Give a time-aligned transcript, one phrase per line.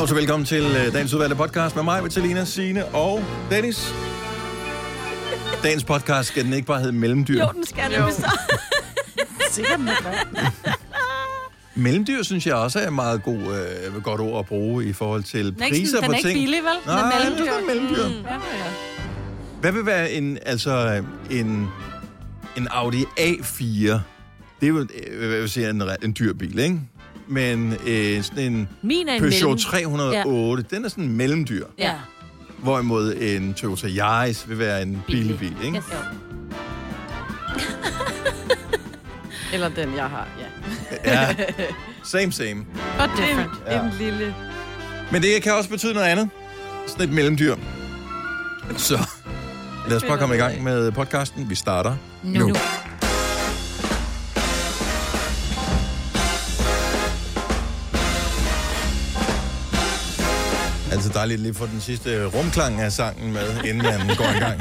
[0.00, 3.94] Dags og velkommen til øh, dagens udvalgte podcast med mig, Vitalina, Signe og Dennis.
[5.62, 7.40] Dagens podcast skal den ikke bare hedde Mellemdyr.
[7.40, 8.38] Jo, den skal nemlig så.
[9.50, 10.42] Sikkert med hvad?
[11.74, 15.22] Mellemdyr synes jeg også er et meget god, øh, godt ord at bruge i forhold
[15.22, 16.38] til Den er ikke, priser sådan, den på er ikke ting.
[16.38, 16.72] billig, vel?
[16.72, 17.52] Den Nej, er mellemdyr.
[17.52, 18.08] det er mellemdyr.
[18.08, 18.24] Mm.
[18.24, 18.38] Ja, ja.
[19.60, 21.68] Hvad vil være en, altså, en,
[22.56, 23.98] en Audi A4?
[24.60, 26.80] Det er jo øh, vil jeg sige, en, en dyr bil, ikke?
[27.30, 29.58] Men øh, sådan en Min er en Peugeot mellem.
[29.58, 30.76] 308, ja.
[30.76, 31.66] den er sådan en mellemdyr.
[31.78, 31.94] Ja.
[32.58, 35.76] Hvorimod en Toyota Yaris vil være en billig bil, ikke?
[35.76, 35.84] Yes.
[39.52, 40.46] Eller den, jeg har, ja.
[41.12, 41.34] Ja,
[42.12, 42.64] same, same.
[42.98, 43.50] But different.
[43.66, 43.82] Ja.
[43.82, 44.34] En lille...
[45.12, 46.28] Men det kan også betyde noget andet.
[46.86, 47.56] Sådan et mellemdyr.
[48.76, 48.98] Så
[49.88, 51.50] lad os bare komme i gang med podcasten.
[51.50, 52.48] Vi starter nu.
[52.48, 52.54] nu.
[60.90, 64.38] Altså dejligt lige at få den sidste rumklang af sangen med, inden man går i
[64.38, 64.60] gang.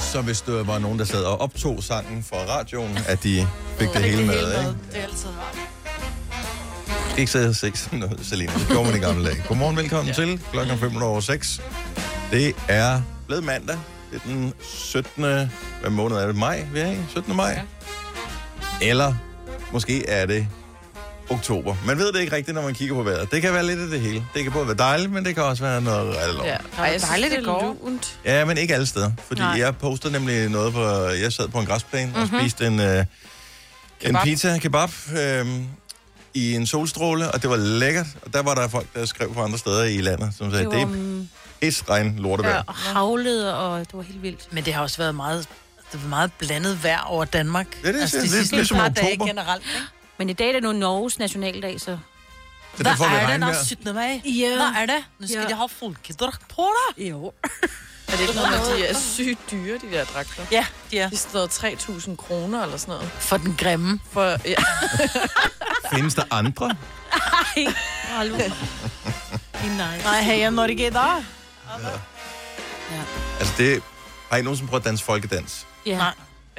[0.00, 3.46] Så hvis der var nogen, der sad og optog sangen fra radioen, at de
[3.78, 4.46] fik det hele med, ikke?
[4.46, 5.58] Det er altid rart.
[7.18, 8.52] Ikke så jeg sex sådan noget, Selina.
[8.52, 9.42] Det gjorde man i gamle dage.
[9.48, 10.12] Godmorgen, velkommen ja.
[10.14, 10.40] til.
[10.52, 11.60] Klokken 5 over 6.
[12.30, 13.78] Det er blevet mandag.
[14.12, 15.24] Det er den 17.
[15.80, 16.36] Hvad måned er det?
[16.36, 16.96] Maj, vi er i?
[17.08, 17.36] 17.
[17.36, 17.50] maj?
[18.80, 18.88] Ja.
[18.88, 19.14] Eller
[19.72, 20.48] måske er det
[21.30, 21.74] oktober.
[21.86, 23.30] Man ved det ikke rigtigt, når man kigger på vejret.
[23.30, 24.24] Det kan være lidt af det hele.
[24.34, 26.56] Det kan både være dejligt, men det kan også være noget rigtig Ja.
[26.78, 27.76] Ej, jeg dejligt, det det er går.
[27.84, 28.18] lunt.
[28.24, 29.10] Ja, men ikke alle steder.
[29.28, 29.58] Fordi Nej.
[29.58, 30.84] Jeg postede nemlig noget på...
[31.08, 32.22] Jeg sad på en græsplæne mm-hmm.
[32.34, 33.04] og spiste en, øh,
[34.00, 35.46] en pizza, kebab, øh,
[36.34, 38.06] i en solstråle, og det var lækkert.
[38.22, 40.72] Og der var der folk, der skrev fra andre steder i landet, som sagde, Det
[40.72, 41.28] det, var det er um,
[41.60, 42.54] pis, regn, lortevejr.
[42.54, 44.48] ja, og havlede, og det var helt vildt.
[44.50, 45.48] Men det har også været meget,
[45.92, 47.66] det var meget blandet vejr over Danmark.
[47.84, 49.06] Ja, det er- altså, det de er sidste ligesom par oktober.
[49.08, 49.62] dage generelt.
[49.74, 49.86] Ikke?
[50.18, 51.98] Men i dag er det nu Norges nationaldag, så...
[52.76, 53.94] Får vi er det, der 17.
[53.94, 54.20] maj?
[54.24, 54.46] Ja.
[54.56, 55.04] Hvad er det?
[55.18, 55.48] Nu skal Ja.
[55.48, 56.66] de have folkedragt på
[56.96, 57.04] dig.
[57.08, 57.32] Jo.
[58.08, 60.46] Er det ikke noget med, at de er sygt dyre, de der dragter?
[60.52, 61.08] Ja, de er.
[61.10, 63.10] De står 3.000 kroner eller sådan noget.
[63.18, 64.00] For den grimme.
[64.10, 64.54] For, ja.
[65.94, 66.76] Findes der andre?
[67.12, 67.64] Ej,
[68.02, 68.36] hallo.
[68.36, 68.44] Det
[69.52, 70.04] er nice.
[70.10, 71.22] Nej, hey, når det gælder.
[73.38, 73.82] Altså, det...
[74.30, 75.66] Har I nogensinde prøvet at danse folkedans?
[75.86, 75.96] Ja.
[75.96, 76.14] Nej.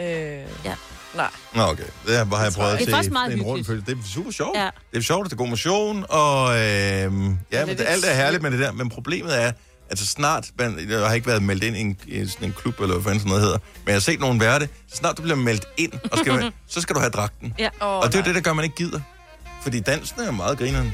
[0.07, 0.75] Øh, Ja.
[1.15, 1.29] Nej.
[1.55, 1.83] Nå, okay.
[2.07, 3.67] Det har jeg prøvet Det er faktisk meget en rund hyggeligt.
[3.67, 3.85] følelse.
[3.85, 4.57] Det er super sjovt.
[4.57, 4.69] Ja.
[4.91, 8.43] Det er sjovt, det er god motion, og øh, ja, men det alt er herligt
[8.43, 8.71] med det der.
[8.71, 9.51] Men problemet er,
[9.89, 12.53] at så snart, man, jeg har ikke været meldt ind i en, i sådan en
[12.57, 14.95] klub, eller hvad fanden sådan noget hedder, men jeg har set nogen være det, så
[14.95, 17.53] snart du bliver meldt ind, og skal, så skal du have dragten.
[17.59, 17.69] Ja.
[17.79, 18.99] Oh, Og det er jo det, der gør, man ikke gider.
[19.63, 20.93] Fordi dansen er jo meget grineren.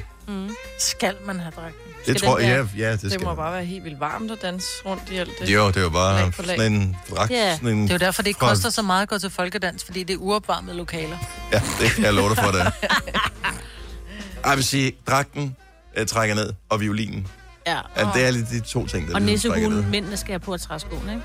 [0.80, 1.91] Skal man have dragten?
[2.06, 3.38] Det Skal tror den jeg, ja, ja, det Det skal må man.
[3.38, 5.50] bare være helt vildt varmt at danse rundt i alt det.
[5.50, 6.58] Jo, det er jo bare Lag på lag.
[6.58, 7.32] sådan en dragt.
[7.32, 7.56] Ja.
[7.56, 9.30] Sådan en, Det er jo derfor, det ikke fra- koster så meget at gå til
[9.30, 11.18] folkedans, fordi det er uopvarmede lokaler.
[11.54, 12.62] Ja, det kan jeg love dig for, det
[14.46, 15.56] Jeg vil sige, dragten
[15.98, 17.28] øh, trækker ned, og violinen.
[17.68, 17.78] ja.
[17.98, 19.76] Ja, det er lidt de to ting, der Og ligesom trækker ned.
[19.78, 21.24] nissehuen, mændene skal have på at træskoene, ikke?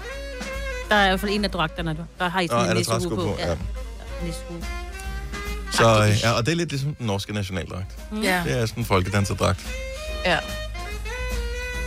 [0.88, 2.76] Der er i hvert fald en af dragterne, der har I Nå, sådan er en
[2.76, 3.22] nissehue træsko på.
[3.22, 3.36] på?
[3.38, 3.56] Ja.
[4.26, 4.62] nissehue.
[5.72, 7.86] Så, øh, ja, og det er lidt ligesom den norske nationaldragt.
[8.22, 8.42] Ja.
[8.44, 9.66] Det er sådan en folkedanserdragt.
[10.24, 10.38] Ja.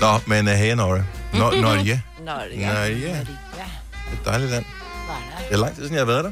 [0.02, 1.06] Nå, men uh, hey, Norge.
[1.34, 2.04] Nå, Norge.
[2.26, 2.86] Er ja.
[2.86, 3.38] Det
[4.08, 4.66] er et dejligt land.
[5.50, 6.32] Det er lang tid siden, jeg har været der.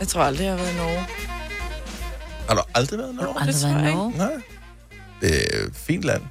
[0.00, 1.06] Jeg tror aldrig, jeg har været i Norge.
[2.48, 3.40] Har du aldrig været i Norge?
[3.40, 4.12] Aldrig Det tror været i Norge.
[4.16, 4.42] Nej.
[5.20, 6.22] Det er et fint land.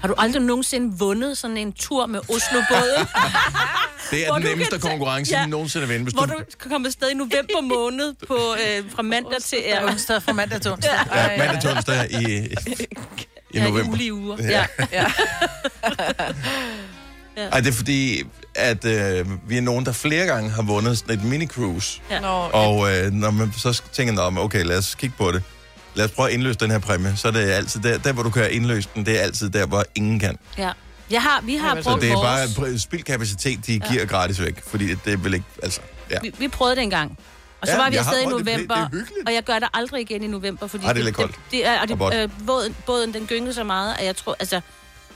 [0.00, 3.06] Har du aldrig nogensinde vundet sådan en tur med Oslo-båden,
[4.10, 5.40] Det er Hvor den du nemmeste konkurrence, Ja.
[5.40, 5.46] ja.
[5.46, 6.04] nogensinde at vinde.
[6.04, 6.32] Hvis hvor du...
[6.32, 9.84] du kan komme afsted i november måned på, øh, fra mandag til Ja.
[9.84, 10.92] ja, Onsdag fra mandag til onsdag.
[11.14, 12.54] Ja, mandag til onsdag i,
[13.54, 13.92] i, i ja, november.
[13.92, 14.36] ulige uger.
[14.42, 14.66] Ja.
[14.92, 15.06] Ja.
[17.36, 17.48] Ja.
[17.48, 18.22] Ej, det er fordi,
[18.54, 22.00] at øh, vi er nogen, der flere gange har vundet sådan et mini-cruise.
[22.10, 22.20] Ja.
[22.20, 25.42] Nå, Og øh, når man så tænker, man, okay, lad os kigge på det.
[25.94, 27.16] Lad os prøve at indløse den her præmie.
[27.16, 29.66] Så er det altid der, der hvor du kan indløse den, det er altid der,
[29.66, 30.36] hvor ingen kan.
[30.58, 30.70] ja.
[31.10, 32.54] Jeg har, vi har Jamen, Så brugt det er vores...
[32.54, 34.62] bare spildkapacitet, de giver gratis væk.
[34.66, 35.80] Fordi det, det er vel ikke, altså,
[36.10, 36.18] ja.
[36.22, 37.18] Vi, vi prøvede det engang.
[37.64, 38.28] Og så Ja, var vi afsted i det.
[38.46, 39.28] Det- november, det er hyggeligt.
[39.28, 41.34] og jeg gør det aldrig igen i november, fordi Ej, det er lidt koldt.
[41.34, 44.36] det, det er, og det, øh, båden, båden, den gyngede så meget, at jeg tror,
[44.40, 44.60] altså,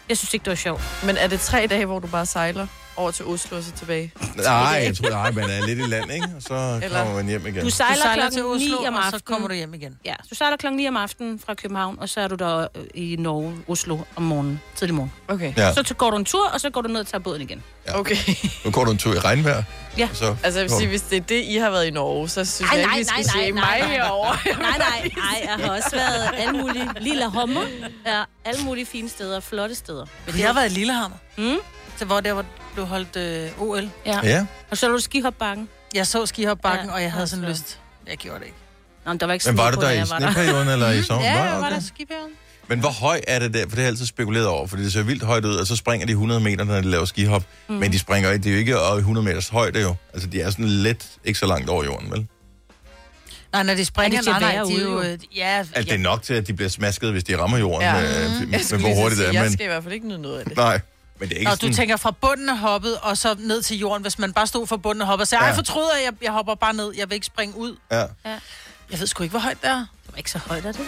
[0.09, 0.83] jeg synes ikke, det var sjovt.
[1.05, 2.67] Men er det tre dage, hvor du bare sejler
[2.99, 4.13] over til Oslo og så tilbage?
[4.37, 4.55] Nej,
[4.87, 6.27] jeg tror, nej, man er lidt i land, ikke?
[6.37, 7.55] Og så Eller- kommer man hjem igen.
[7.55, 9.21] Du Du sejler, sejler klokken til Oslo, 9 om og aftenen.
[9.21, 9.99] så kommer du hjem igen.
[10.05, 12.85] Ja, du sejler klokken 9 om aftenen fra København, og så er du der øh,
[12.95, 15.13] i Norge, Oslo, om morgenen, tidlig morgen.
[15.29, 15.53] Okay.
[15.57, 17.43] Ja, Så t- går du en tur, og så går du ned og tager båden
[17.43, 17.63] igen.
[17.95, 18.17] Okay.
[18.65, 19.63] nu går du en tur i regnvejr.
[19.99, 20.09] Ja.
[20.11, 22.29] og Så, Altså, jeg vil sige, hvis det er det, I har været i Norge,
[22.29, 23.91] så synes Ej, jeg nej, ikke, vi nej, skal nej, se nej, mig nej.
[23.97, 24.37] herovre.
[24.63, 27.63] Nej, nej, nej, jeg har også været alle mulige lille hommer.
[28.07, 30.07] Ja, alle mulige fine steder, flotte steder.
[30.27, 31.17] Men jeg har været i Lillehammer.
[31.39, 31.57] Mm.
[31.97, 32.45] Så hvor der var
[32.75, 33.91] blev holdt øh, OL.
[34.07, 34.21] Ja.
[34.23, 35.69] Ja, Og så er du skihopbakken.
[35.95, 37.79] Jeg så skihopbakken, Ja, og jeg havde sådan lyst.
[38.09, 38.57] Jeg gjorde det ikke.
[39.07, 40.05] Nå, men der var ikke men var du på, der da i der.
[40.05, 41.27] sneperioden eller i sommer?
[41.27, 41.75] Ja, Var jeg var okay.
[41.75, 42.31] der skiperioden.
[42.69, 43.61] Men hvor høj er det der?
[43.61, 45.77] For det har jeg altid spekuleret over, fordi det ser vildt højt ud, og så
[45.77, 47.43] springer de 100 meter, når de laver skihop.
[47.69, 47.75] Mm.
[47.75, 49.95] Men de springer ikke, det er jo ikke over 100 meters højde jo.
[50.13, 52.27] Altså, de er sådan lidt, ikke så langt over jorden, vel?
[53.53, 55.01] Nej, når de springer, Er det til nej, nej, de er jo...
[55.01, 57.83] øh, Ja, Altså, det er nok til, at de bliver smasket, hvis de rammer jorden,
[57.83, 57.97] Ja.
[58.01, 58.29] ja.
[58.29, 59.33] med, med skulle hvor hurtigt det er.
[59.33, 60.57] jeg Men, skal i hvert fald ikke nyde noget af det.
[60.57, 60.81] nej,
[61.21, 61.69] men det er ikke Nå, sådan...
[61.71, 64.67] du tænker fra bunden af hoppet, og så ned til jorden, hvis man bare stod
[64.67, 65.51] fra bunden af hoppet og sagde, Ja.
[65.51, 67.77] ej, fortryder jeg, jeg hopper bare ned, jeg vil ikke springe ud.
[67.93, 68.05] Ja.
[68.91, 69.77] Jeg ved sgu ikke, hvor højt det er.
[69.77, 70.85] Det var ikke så højt, er det der?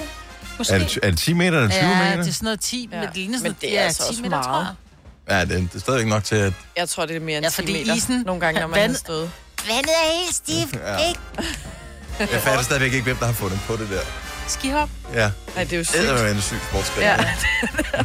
[0.59, 0.75] Måske.
[0.75, 2.17] Er det, er det 10 meter eller 20 Ja, meter?
[2.17, 2.97] det er sådan noget 10, ja.
[2.97, 3.00] Ja.
[3.00, 4.44] men det ligner sådan Men det er ja, altså 10 også meter, meget.
[4.44, 5.49] tror jeg.
[5.49, 6.53] Ja, det, det er stadigvæk nok til, at...
[6.77, 7.94] Jeg tror, det er mere end Ja, 10 fordi meter.
[7.94, 9.31] isen- Nogle gange, når man vand- har stået.
[9.69, 11.09] Vandet er helt stift, Ja.
[11.09, 11.21] ikke?
[12.19, 14.00] Jeg fatter stadigvæk ikke, hvem der har fundet på det der.
[14.49, 14.88] Skihop.
[15.15, 16.21] Ja, Nej, det er jo det er sygt.
[16.23, 17.03] jo en syg sportsgren.
[17.03, 17.17] Ja.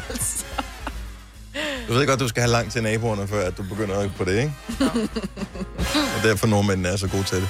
[1.87, 4.37] Du ved godt, du skal have langt til naboerne, før at du begynder på det,
[4.39, 4.53] ikke?
[6.17, 7.49] og derfor nordmændene er så gode til det.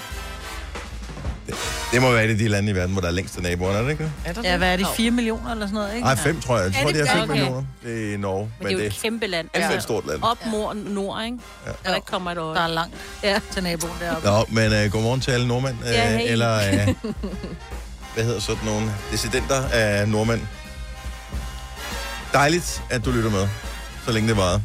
[1.47, 1.55] det.
[1.91, 3.77] Det må være et af de lande i verden, hvor der er længst til naboerne,
[3.77, 4.11] er det ikke det?
[4.25, 4.87] Er der Ja, hvad er det?
[4.97, 6.05] 4 millioner eller sådan noget, ikke?
[6.05, 6.65] Nej, fem tror jeg.
[6.73, 7.31] Jeg tror, det er fem okay?
[7.31, 7.63] millioner.
[7.83, 8.51] Det er i Norge.
[8.59, 9.49] Men det er jo et kæmpe land.
[9.55, 10.23] det er et stort land.
[10.23, 11.38] Op mod nord, ikke?
[11.65, 11.89] Ja.
[11.89, 12.59] Der ikke kommer et Der øje.
[12.63, 13.39] er langt Ja.
[13.51, 14.27] til naboen deroppe.
[14.27, 15.75] Nå, men uh, godmorgen til alle nordmænd.
[15.83, 16.31] Uh, Ja, hey.
[16.31, 17.11] Eller, uh,
[18.13, 20.41] hvad hedder sådan nogle dissidenter af nordmænd.
[22.33, 23.47] Dejligt, at du lytter med,
[24.05, 24.63] så længe det varede.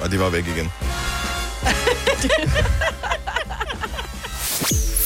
[0.00, 0.70] Og det var væk igen.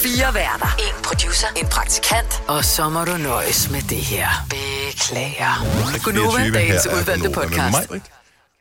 [0.03, 0.77] Fire værter.
[0.79, 1.47] En producer.
[1.57, 2.43] En praktikant.
[2.49, 4.29] Og så må du nøjes med det her.
[4.51, 5.65] Beklager.
[6.05, 7.91] Gunova, 24 dagens er udvalgte Gunova med podcast.
[7.91, 8.01] mig,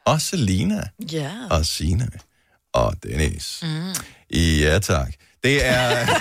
[0.06, 1.32] og Selina Ja.
[1.52, 2.08] og Sina
[2.74, 3.60] og Dennis.
[3.64, 3.94] Mm.
[4.38, 5.08] Ja, tak.
[5.44, 6.08] Det er...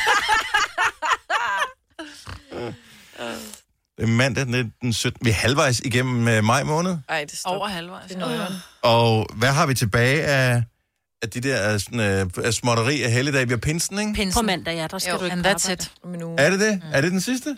[3.96, 5.24] det er mandag den- den 17.
[5.24, 6.96] Vi er halvvejs igennem øh, maj måned.
[7.08, 7.50] Ej, det står.
[7.50, 8.10] Over halvvejs.
[8.10, 8.46] Det er.
[8.82, 10.62] Og hvad har vi tilbage af,
[11.22, 13.46] af de der sådan, øh, af småtteri af helligdag?
[13.48, 14.12] Vi har pinsen, ikke?
[14.14, 14.40] Pinsen.
[14.40, 15.72] På mandag, ja, der skal Jo, du ikke And på that's arbejde.
[15.82, 15.92] it.
[16.04, 16.40] Om en uge.
[16.40, 16.74] Er det det?
[16.84, 16.88] Mm.
[16.92, 17.56] Er det den sidste?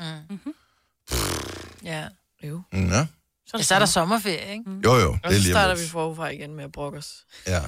[1.84, 2.04] Ja.
[2.44, 2.62] Jo.
[2.72, 2.88] Mm.
[2.90, 3.06] Ja.
[3.54, 4.64] Ja, så er der sommerferie, ikke?
[4.84, 5.10] Jo, jo.
[5.10, 7.12] Og Det er så lige starter om vi forfra igen med at brokke os.
[7.46, 7.60] Ja.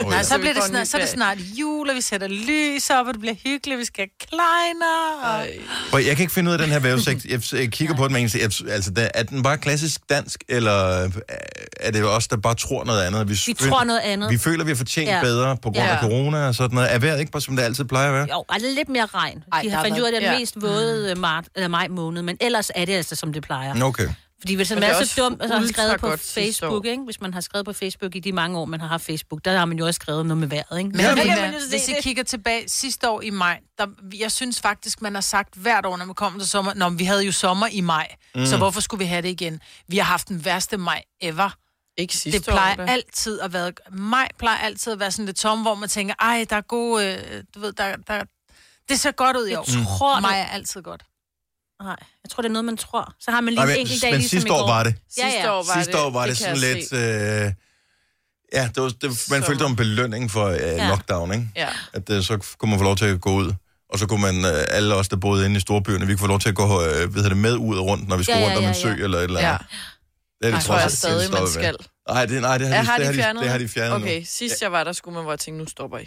[0.00, 0.22] Oh, Nej, ja.
[0.22, 2.90] så, Så vi bliver det snart, så er det snart jul, og vi sætter lys
[2.90, 5.20] op, og det bliver hyggeligt, vi skal kleiner.
[5.22, 5.46] Og...
[6.00, 6.06] Ej.
[6.06, 7.24] Jeg kan ikke finde ud af den her vævesigt.
[7.24, 10.44] Jeg, jeg kigger på den med en jeg, altså, der- er den bare klassisk dansk,
[10.48, 11.10] eller øh,
[11.80, 13.28] er det os, der bare tror noget andet?
[13.28, 14.30] Vi føl- tror noget andet.
[14.30, 15.20] Vi føler, vi har fortjent ja.
[15.20, 16.00] Bedre på grund af Ja.
[16.00, 16.94] corona og sådan noget.
[16.94, 18.26] Er vejret ikke bare, som det altid plejer at være?
[18.32, 19.42] Jo, altså lidt mere regn.
[19.52, 22.22] Ej, De har fandt ud af, det er mest våde øh, mart, eller maj måned,
[22.22, 23.82] men ellers er det altså, som det plejer.
[23.82, 24.08] Okay.
[24.40, 27.02] Fordi hvis man er er så dum, og så har skrevet på Facebook, ikke?
[27.04, 29.58] hvis man har skrevet på Facebook i de mange år, man har haft Facebook, der
[29.58, 30.90] har man jo også skrevet noget med vejret, ikke?
[30.90, 34.32] Men Ja, ja, men- men, hvis I kigger tilbage sidste år i maj, der, jeg
[34.32, 37.04] synes faktisk, man har sagt hvert år, når man kommer til sommer, Nå, men vi
[37.04, 38.46] havde jo sommer i maj, mm.
[38.46, 39.60] så hvorfor skulle vi have det igen?
[39.88, 41.50] Vi har haft den værste maj ever.
[41.98, 42.92] Ikke sidste Det plejer år, da.
[42.92, 43.72] altid at være...
[43.90, 47.06] Maj plejer altid at være sådan lidt tom, hvor man tænker, ej, der er gode...
[47.32, 48.22] Øh, du ved, der, der,
[48.88, 49.64] det ser godt ud i år.
[49.78, 51.02] Jeg tror, det- Maj er altid godt.
[51.82, 53.14] Nej, jeg tror, det er noget, man tror.
[53.20, 54.62] Så har man lige Nej, en enkelt dag, men ligesom sidste i går.
[54.62, 54.94] år var det.
[55.18, 55.52] Ja, Sidste ja.
[55.52, 56.92] år var sidste det, år var det, kan sådan jeg lidt...
[56.92, 57.52] Øh,
[58.52, 60.88] ja, det var, det, man Som- følte, det en belønning for øh, Ja.
[60.88, 61.48] lockdown, ikke?
[61.56, 61.68] Ja.
[61.92, 63.52] At øh, så kunne man få lov til at gå ud.
[63.92, 66.26] Og så kunne man, øh, alle os, der boede inde i storbyerne, vi kunne få
[66.26, 68.36] lov til at gå øh, hvad hedder det, med ud og rundt, når vi skulle
[68.38, 68.94] Ja, ja, rundt om en ja, sø ja.
[68.94, 69.48] eller et eller ja.
[69.52, 69.66] andet.
[70.40, 71.76] Det er Jeg de tror jeg trods alt stadig, man skal.
[72.08, 73.58] Nej, det, nej, det har, Ja, de, har det, de har de, fjernet det har
[73.58, 76.06] de fjernet Okay, sidst jeg var der, skulle man bare tænke, nu stopper I.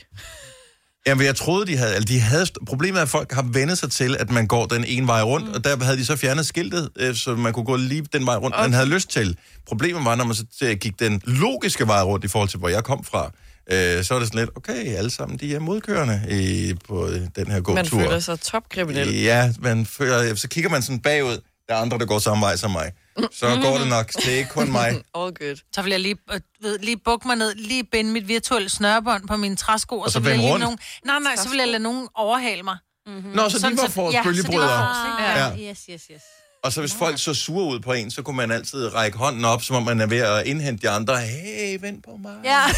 [1.07, 1.94] Jamen, jeg troede, de havde...
[1.96, 4.86] Altså, de havde problemet er, at folk har vendt sig til, at man går den
[4.88, 5.53] ene vej rundt, mm.
[5.53, 8.36] og der havde de så fjernet skiltet, øh, så man kunne gå lige den vej
[8.36, 8.63] rundt, okay.
[8.63, 9.38] man havde lyst til.
[9.68, 12.70] Problemet var, når man så øh, gik den logiske vej rundt i forhold til, hvor
[12.70, 13.32] jeg kom fra,
[13.72, 17.22] øh, så var det sådan lidt, okay, alle sammen, de er modkørende i, på øh,
[17.36, 17.75] den her gåtur.
[17.75, 19.22] Man føler sig topkriminel.
[19.22, 21.38] Ja, man føler, så kigger man sådan bagud,
[21.68, 22.91] der er andre, der går samme vej som mig.
[23.31, 24.13] Så går det nok.
[24.13, 24.88] Det er ikke kun mig.
[25.19, 25.55] All good.
[25.73, 29.27] Så vil jeg lige, øh, ved, lige bukke mig ned, lige binde mit virtuelle snørbånd
[29.27, 30.63] på mine træsko, og, så så, vil jeg lige rundt?
[30.63, 32.77] nogen, nej, nej, så vil jeg lade nogen overhale mig.
[33.05, 34.61] Nå, så de var for ja, ikke?
[34.61, 35.47] Ja.
[35.47, 35.69] Ja.
[35.69, 36.21] Yes, yes, yes.
[36.63, 39.45] Og så hvis folk så sure ud på en, så kunne man altid række hånden
[39.45, 41.17] op, som om man er ved at indhente de andre.
[41.17, 42.35] Hey, vent på mig.
[42.43, 42.61] Ja.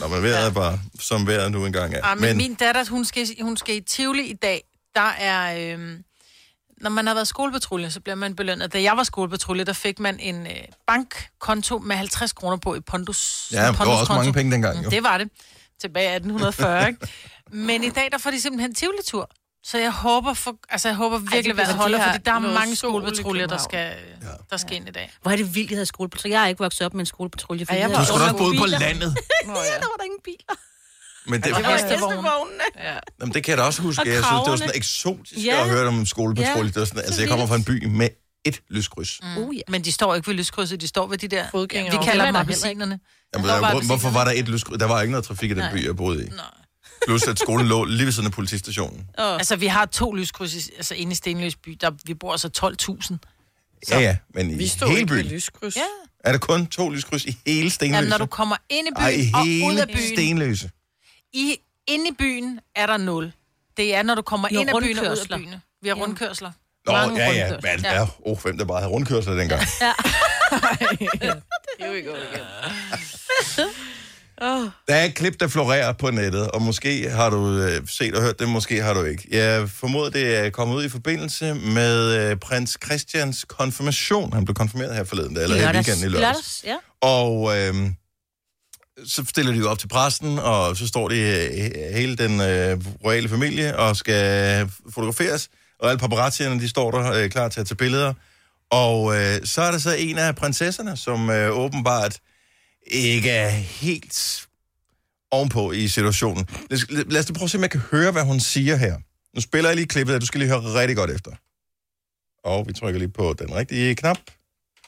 [0.00, 2.08] Nå, men vejret er bare, som vejret nu engang er.
[2.08, 4.62] Ja, men, men min datter, hun skal, hun skal i Tivoli i dag.
[4.94, 5.72] Der er...
[5.74, 6.04] Øhm,
[6.80, 8.72] når man har været skolepatrulje, så bliver man belønnet.
[8.72, 10.52] Da jeg var skolepatrulje, der fik man en øh,
[10.86, 13.48] bankkonto med 50 kroner på i Pondus.
[13.52, 14.82] Ja, det var også mange penge dengang, jo.
[14.82, 15.28] Mm, Det var det.
[15.80, 17.08] Tilbage i 1840, ikke?
[17.50, 19.30] Men i dag, der får de simpelthen Tivoli-tur.
[19.64, 22.38] Så jeg håber, for, altså jeg håber virkelig, det hvad holder, de fordi der er
[22.38, 23.94] mange skolepatruljer, der skal,
[24.50, 25.12] der skal ind i dag.
[25.22, 26.32] Hvor er det vildt, at have skolepatrulje.
[26.34, 27.66] Jeg har ikke vokset op med en skolepatrulje.
[27.68, 29.16] Ej, jeg vi var havde Du skulle nok boet på landet.
[29.46, 29.74] Nå, Ja, ja.
[29.82, 30.54] der var der ingen biler.
[31.26, 31.72] Men det, Det var ja.
[31.72, 32.60] hestevogne.
[32.78, 32.94] ja.
[33.20, 34.02] Jamen, det kan jeg da også huske.
[34.02, 35.62] Og Jeg synes, det var sådan eksotisk Ja.
[35.62, 36.58] at høre om en skolepatrulje.
[36.62, 38.08] Ja, Det var sådan, altså, så jeg kommer fra en by med
[38.44, 39.18] et lyskryds.
[39.22, 39.36] Mm.
[39.42, 39.60] Uh, ja.
[39.68, 41.44] Men de står ikke ved lyskrydset, de står ved de der...
[41.50, 41.98] Fodgængere.
[41.98, 43.00] Vi kalder er dem appelsinerne.
[43.34, 44.78] Jamen, Der var hvor, hvorfor var der et lyskryds?
[44.78, 45.72] Der var ikke noget trafik i den Nej.
[45.72, 46.28] by, jeg boede i.
[46.28, 46.44] Nej.
[47.06, 49.06] Plus at skolen lå lige ved siden af politistationen.
[49.18, 51.78] Altså, vi har to lyskryds i, altså, inde i Stenløs by.
[51.80, 52.48] Der, vi bor altså
[53.12, 53.16] 12.000.
[53.90, 55.26] Ja, ja, men i Vi stod hele byen.
[55.26, 55.76] lyskryds.
[55.76, 55.82] Ja.
[56.24, 57.96] Er der kun to lyskryds i hele Stenløse?
[57.96, 59.30] Jamen, når du kommer ind i byen Ej, i
[59.62, 60.70] og ud af hele byen, Stenløse.
[61.32, 63.32] I, inde i byen er der nul.
[63.76, 65.54] Det er, når du kommer Jo, ind af byen og ud af byen.
[65.82, 66.52] Vi har rundkørsler.
[66.86, 68.06] Nå, Mange ja, ja, men ja.
[68.20, 69.60] Oh, hvem der bare havde rundkørsler dengang.
[71.80, 72.46] Here we go again.
[74.88, 78.22] Der er et klip, der florerer på nettet, og måske har du øh, set og
[78.22, 79.28] hørt det, måske har du ikke.
[79.30, 84.32] Jeg formoder, det er kommet ud i forbindelse med øh, prins Christians konfirmation.
[84.32, 86.64] Han blev konfirmeret her forleden, eller her i weekenden i lørdags.
[86.64, 86.64] lørdags.
[86.66, 86.76] Ja.
[87.08, 87.74] Og øh,
[89.04, 92.80] så stiller de jo op til præsten, og så står de øh, hele den øh,
[93.04, 95.48] royale familie og skal fotograferes.
[95.78, 98.14] Og alle paparazzierne, de står der øh, klar til at tage billeder.
[98.70, 102.18] Og øh, så er der så en af prinsesserne, som øh, åbenbart
[102.86, 104.46] ikke er helt
[105.30, 106.46] ovenpå i situationen.
[106.70, 108.96] Lad os, lad os prøve at se, om jeg kan høre, hvad hun siger her.
[109.34, 111.30] Nu spiller jeg lige klippet, og du skal lige høre rigtig godt efter.
[112.44, 114.18] Og vi trykker lige på den rigtige knap.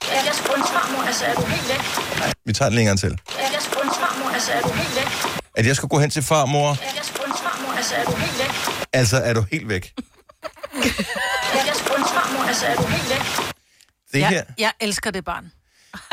[0.03, 2.35] Er jeg sprunds farmor, altså er du helt væk?
[2.45, 3.13] Vi tager den gang til.
[3.13, 3.63] Er jeg
[4.45, 5.43] altså er du helt væk?
[5.57, 8.39] At jeg skulle gå hen til farmor, Er jeg sprunds farmor, altså er du helt
[8.39, 8.55] væk?
[8.93, 9.95] altså er du helt væk.
[9.97, 13.55] Er jeg sprunds farmor, altså er du helt væk?
[14.13, 15.53] Det her, Jeg, jeg elsker det barn.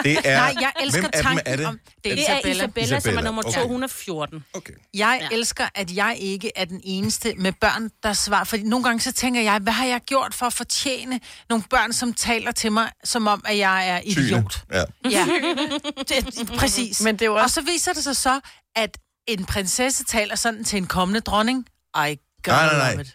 [0.03, 0.38] Det er...
[0.38, 1.65] Nej, jeg elsker Hvem tanken er det?
[1.65, 1.79] om...
[2.03, 2.51] Det er Det er Isabella.
[2.63, 3.59] Isabella, som er Isabella, nummer okay.
[3.59, 4.45] 214.
[4.53, 4.73] Okay.
[4.93, 5.35] Jeg Ja.
[5.35, 8.43] elsker, at jeg ikke er den eneste med børn, der svarer.
[8.43, 11.19] Fordi nogle gange så tænker jeg, hvad har jeg gjort for at fortjene
[11.50, 14.25] nogle børn, som taler til mig, som om, at jeg er Tyne.
[14.25, 14.63] idiot.
[14.73, 14.83] Ja.
[15.09, 15.25] Ja,
[16.09, 17.01] det, præcis.
[17.01, 17.53] Men det er jo Og også...
[17.53, 18.39] så viser det sig så,
[18.75, 18.97] at
[19.27, 21.65] en prinsesse taler sådan til en kommende dronning.
[21.95, 22.00] I
[22.43, 23.05] gotta Nej, nej, nej.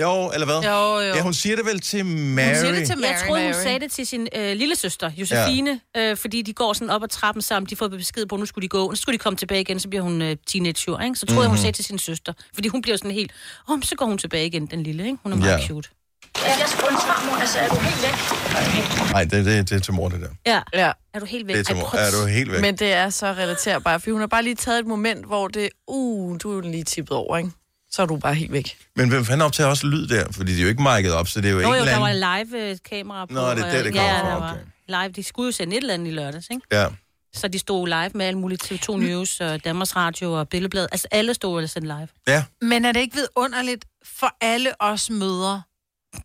[0.00, 0.54] Jo, eller hvad?
[0.56, 1.14] Jo, jo.
[1.14, 2.46] Ja, hun siger det vel til Mary.
[2.46, 3.10] Hun siger det til Mary.
[3.10, 3.62] Jeg troede, hun Mary.
[3.62, 6.10] sagde det til sin øh, lille søster, Josefine, ja.
[6.10, 7.70] øh, fordi de går sådan op ad trappen sammen.
[7.70, 8.90] De får besked på, at nu skulle de gå.
[8.90, 11.16] Nu skulle de komme tilbage igen, så bliver hun øh, teenager, ikke?
[11.16, 12.32] Så troede jeg, hun sagde til sin søster.
[12.54, 13.32] Fordi hun bliver sådan helt,
[13.68, 15.18] åh, oh, så går hun tilbage igen, den lille, ikke?
[15.22, 15.66] Hun er meget Ja.
[15.66, 15.88] cute.
[16.34, 19.10] Er jeg farmor, altså er du helt væk?
[19.12, 20.28] Nej, det, det, det er til mor, det der.
[20.46, 20.60] Ja.
[20.74, 20.92] Ja.
[21.14, 21.54] Er du helt væk?
[21.56, 21.94] Det er til mor.
[21.96, 22.60] Er du helt væk?
[22.60, 25.68] Men det er så relaterbart, for hun har bare lige taget et moment, hvor det,
[25.86, 27.50] uh, du er lige tippet over, ikke?
[27.94, 28.76] Så er du bare helt væk.
[28.96, 30.32] Men hvem fanden optager også lyd der?
[30.32, 32.08] Fordi de er jo ikke mic'et op, så det er jo en jo, der var
[32.08, 32.48] anden...
[32.50, 33.34] live-kamera på.
[33.34, 34.62] Nå, det er og- det, det ja, kommer ja, fra, der var okay.
[35.04, 35.12] live.
[35.12, 36.66] De skulle jo sende et eller andet i lørdags, ikke?
[36.72, 36.86] Ja.
[37.34, 40.86] Så de stod live med alle mulige TV2 News og Danmarks Radio og Billedblad.
[40.92, 42.08] Altså alle stod og sendte live.
[42.28, 42.44] Ja.
[42.60, 45.62] Men er det ikke vidunderligt for alle os mødre,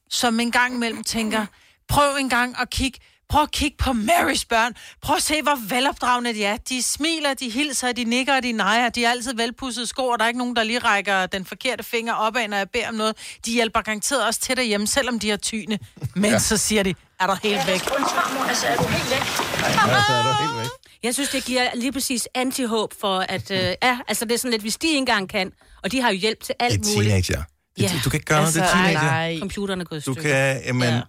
[0.10, 1.46] som en gang imellem tænker,
[1.88, 3.00] prøv en gang at kigge,
[3.30, 4.74] prøv at kigge på Marys børn.
[5.02, 6.58] Prøv at se, hvor velopdragende de er.
[6.58, 8.90] De smiler, de hilser, de nikker de nejer.
[8.90, 11.84] De er altid velpudsede sko, og der er ikke nogen, der lige rækker den forkerte
[11.84, 13.16] finger opad, når jeg beder om noget.
[13.46, 15.80] De hjælper garanteret også til derhjemme, selvom de har tyne.
[16.16, 16.40] Men ja.
[16.40, 17.82] så siger de, er der Er helt væk.
[18.50, 19.20] altså er du helt væk?
[19.20, 20.68] ja, så er du helt væk.
[21.04, 23.52] Jeg synes, det giver lige præcis anti-håb for, at...
[23.52, 25.52] Øh, ja, altså det er sådan lidt, hvis de ikke engang kan,
[25.84, 27.10] og de har jo hjælp til alt Det er muligt.
[27.28, 27.44] teenager.
[27.80, 28.00] Det, Ja.
[28.04, 29.02] Du kan ikke gøre noget, det er teenager.
[29.02, 29.40] nej.
[29.40, 31.02] Computeren er gået i Du kan, jamen, Ja.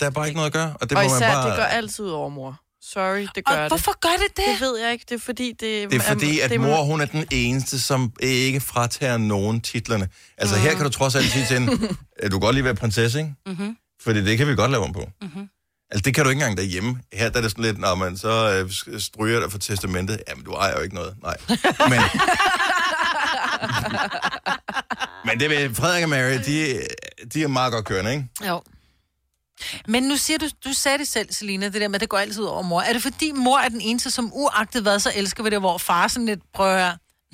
[0.00, 0.74] der er bare ikke noget at gøre.
[0.80, 1.48] Og det Og må man især, bare...
[1.48, 2.60] det gør altid ud over mor.
[2.82, 3.70] Sorry, det gør Og det.
[3.70, 4.44] hvorfor gør det det?
[4.52, 5.04] Det ved jeg ikke.
[5.08, 5.90] Det er fordi, det...
[5.90, 10.08] Det er fordi, at det mor, hun er den eneste, som ikke fratager nogen titlerne.
[10.38, 11.72] Altså, her kan du trods alt sige til hende,
[12.18, 13.34] at du kan godt lige være prinsesse, ikke?
[13.46, 13.76] Mm-hmm.
[14.02, 15.08] Fordi det kan vi godt lave om på.
[15.22, 15.48] Mm-hmm.
[15.90, 17.00] Altså, det kan du ikke engang derhjemme.
[17.12, 20.20] Her der er det sådan lidt, når man så øh, stryger dig for testamentet.
[20.28, 21.14] Jamen, du ejer jo ikke noget.
[21.22, 21.36] Nej.
[21.90, 22.00] Men,
[25.26, 26.80] men det ved Frederik og Mary, de,
[27.34, 28.28] de er meget godt kørende, ikke?
[28.48, 28.62] Jo.
[29.88, 32.18] Men nu siger du, du sagde det selv, Selina, det der med, at det går
[32.18, 32.80] altid ud over mor.
[32.80, 35.78] Er det fordi mor er den eneste, som uagtet hvad, så elsker vi det, hvor
[35.78, 36.92] far sådan lidt prøver,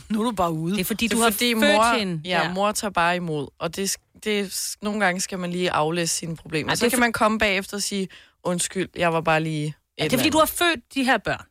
[0.08, 0.74] nu er du bare ude.
[0.74, 2.20] Det er fordi, Det du er har fordi, født mor, hende.
[2.24, 3.48] ja, mor tager bare imod.
[3.58, 6.70] Og det, det, nogle gange skal man lige aflæse sine problemer.
[6.70, 8.08] Og så det er kan for- man komme bagefter og sige,
[8.44, 9.74] undskyld, jeg var bare lige...
[9.98, 11.44] Ja, det er fordi, du andet." har født de her børn.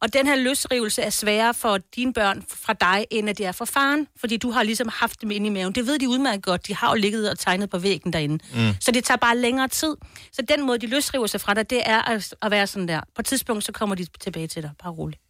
[0.00, 3.52] Og den her løsrivelse er sværere for dine børn fra dig, end at det er
[3.52, 4.08] for faren.
[4.20, 5.72] Fordi du har ligesom haft dem inde i maven.
[5.72, 6.66] Det ved de udmærket godt.
[6.66, 8.44] De har jo ligget og tegnet på væggen derinde.
[8.54, 8.74] Mm.
[8.80, 9.96] Så det tager bare længere tid.
[10.32, 13.00] Så den måde, de løsriver sig fra dig, det er at, at være sådan der.
[13.14, 14.70] På et tidspunkt, så kommer de tilbage til dig.
[14.82, 15.20] Bare roligt.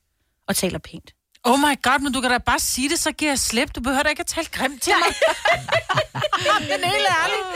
[0.49, 1.11] Og taler pænt.
[1.45, 3.75] Oh my god, men du kan da bare sige det, så giver jeg slip.
[3.75, 5.15] Du behøver da ikke at tale grimt til mig.
[6.71, 7.47] men helt ærligt.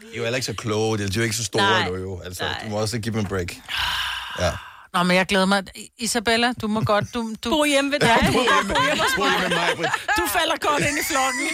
[0.00, 0.98] De er jo heller ikke så kloge.
[0.98, 1.86] De er jo ikke så store Nej.
[1.86, 2.20] endnu, jo.
[2.24, 3.52] Altså, du må også give dem en break.
[4.40, 4.52] Ja.
[4.96, 5.62] Nå, men jeg glæder mig.
[5.98, 7.04] Isabella, du må godt...
[7.14, 8.18] Du, du, Bo hjemme ved dig.
[8.22, 8.32] med
[9.48, 11.46] mig, du falder godt ind i flokken.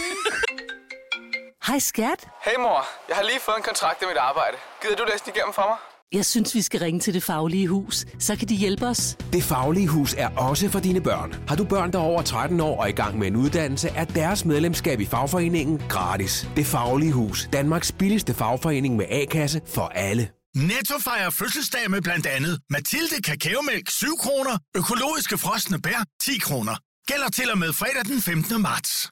[1.67, 2.27] Hej skat.
[2.45, 4.57] Hey mor, jeg har lige fået en kontrakt i mit arbejde.
[4.81, 5.77] Gider du læse den igennem for mig?
[6.11, 8.05] Jeg synes, vi skal ringe til Det Faglige Hus.
[8.19, 9.17] Så kan de hjælpe os.
[9.33, 11.35] Det Faglige Hus er også for dine børn.
[11.47, 14.05] Har du børn, der er over 13 år og i gang med en uddannelse, er
[14.05, 16.47] deres medlemskab i fagforeningen gratis.
[16.55, 17.49] Det Faglige Hus.
[17.53, 20.29] Danmarks billigste fagforening med A-kasse for alle.
[20.55, 26.75] Netto fejrer fødselsdag med blandt andet Mathilde Kakaomælk 7 kroner, økologiske frosne bær 10 kroner.
[27.07, 28.61] Gælder til og med fredag den 15.
[28.61, 29.09] marts.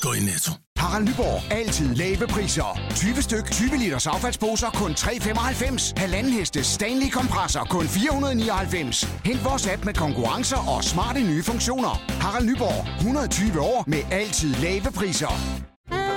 [0.00, 0.52] gå i Netto.
[0.78, 1.52] Harald Nyborg.
[1.52, 2.80] Altid lave priser.
[2.96, 5.92] 20 styk, 20 liters affaldsposer kun 3,95.
[5.96, 9.08] Halvanden heste Stanley kompresser kun 499.
[9.24, 12.02] Hent vores app med konkurrencer og smarte nye funktioner.
[12.20, 12.96] Harald Nyborg.
[12.96, 15.32] 120 år med altid lave priser.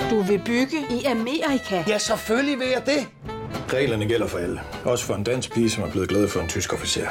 [0.10, 1.84] Du vil bygge i Amerika?
[1.88, 3.08] Ja, selvfølgelig vil jeg det.
[3.74, 4.62] Reglerne gælder for alle.
[4.86, 7.08] Også for en dansk pige, som er blevet glad for en tysk officer.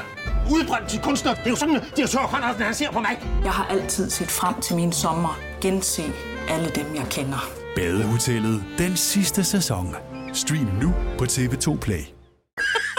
[0.50, 1.34] Udbrændt til kunstner.
[1.34, 3.18] Det er jo sådan, at direktør Conradsen, han ser på mig.
[3.44, 5.38] Jeg har altid set frem til min sommer.
[5.60, 6.02] Gense
[6.48, 7.50] alle dem, jeg kender.
[7.76, 9.96] Badehotellet den sidste sæson.
[10.32, 12.02] Stream nu på TV2 Play.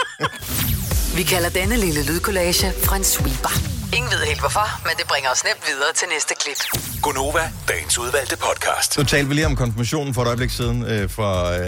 [1.16, 2.66] Vi kalder denne lille lydkollage
[2.96, 3.79] en sweeper.
[3.96, 6.60] Ingen ved helt hvorfor, men det bringer os nemt videre til næste klip.
[7.02, 8.98] Gunova, dagens udvalgte podcast.
[8.98, 11.60] Nu talte vi lige om konfirmationen for et øjeblik siden øh, fra, øh,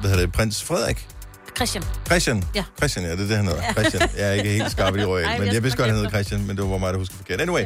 [0.00, 1.06] hvad hedder det, prins Frederik.
[1.56, 1.84] Christian.
[2.06, 2.44] Christian?
[2.54, 2.64] Ja.
[2.78, 3.62] Christian, ja, det er det, han hedder.
[3.62, 3.72] Ja.
[3.72, 4.10] Christian.
[4.16, 6.56] Jeg er ikke helt skarp i royal, men jeg vidste godt, han hedder Christian, men
[6.56, 7.40] det var mig, der husker forkert.
[7.40, 7.64] Anyway,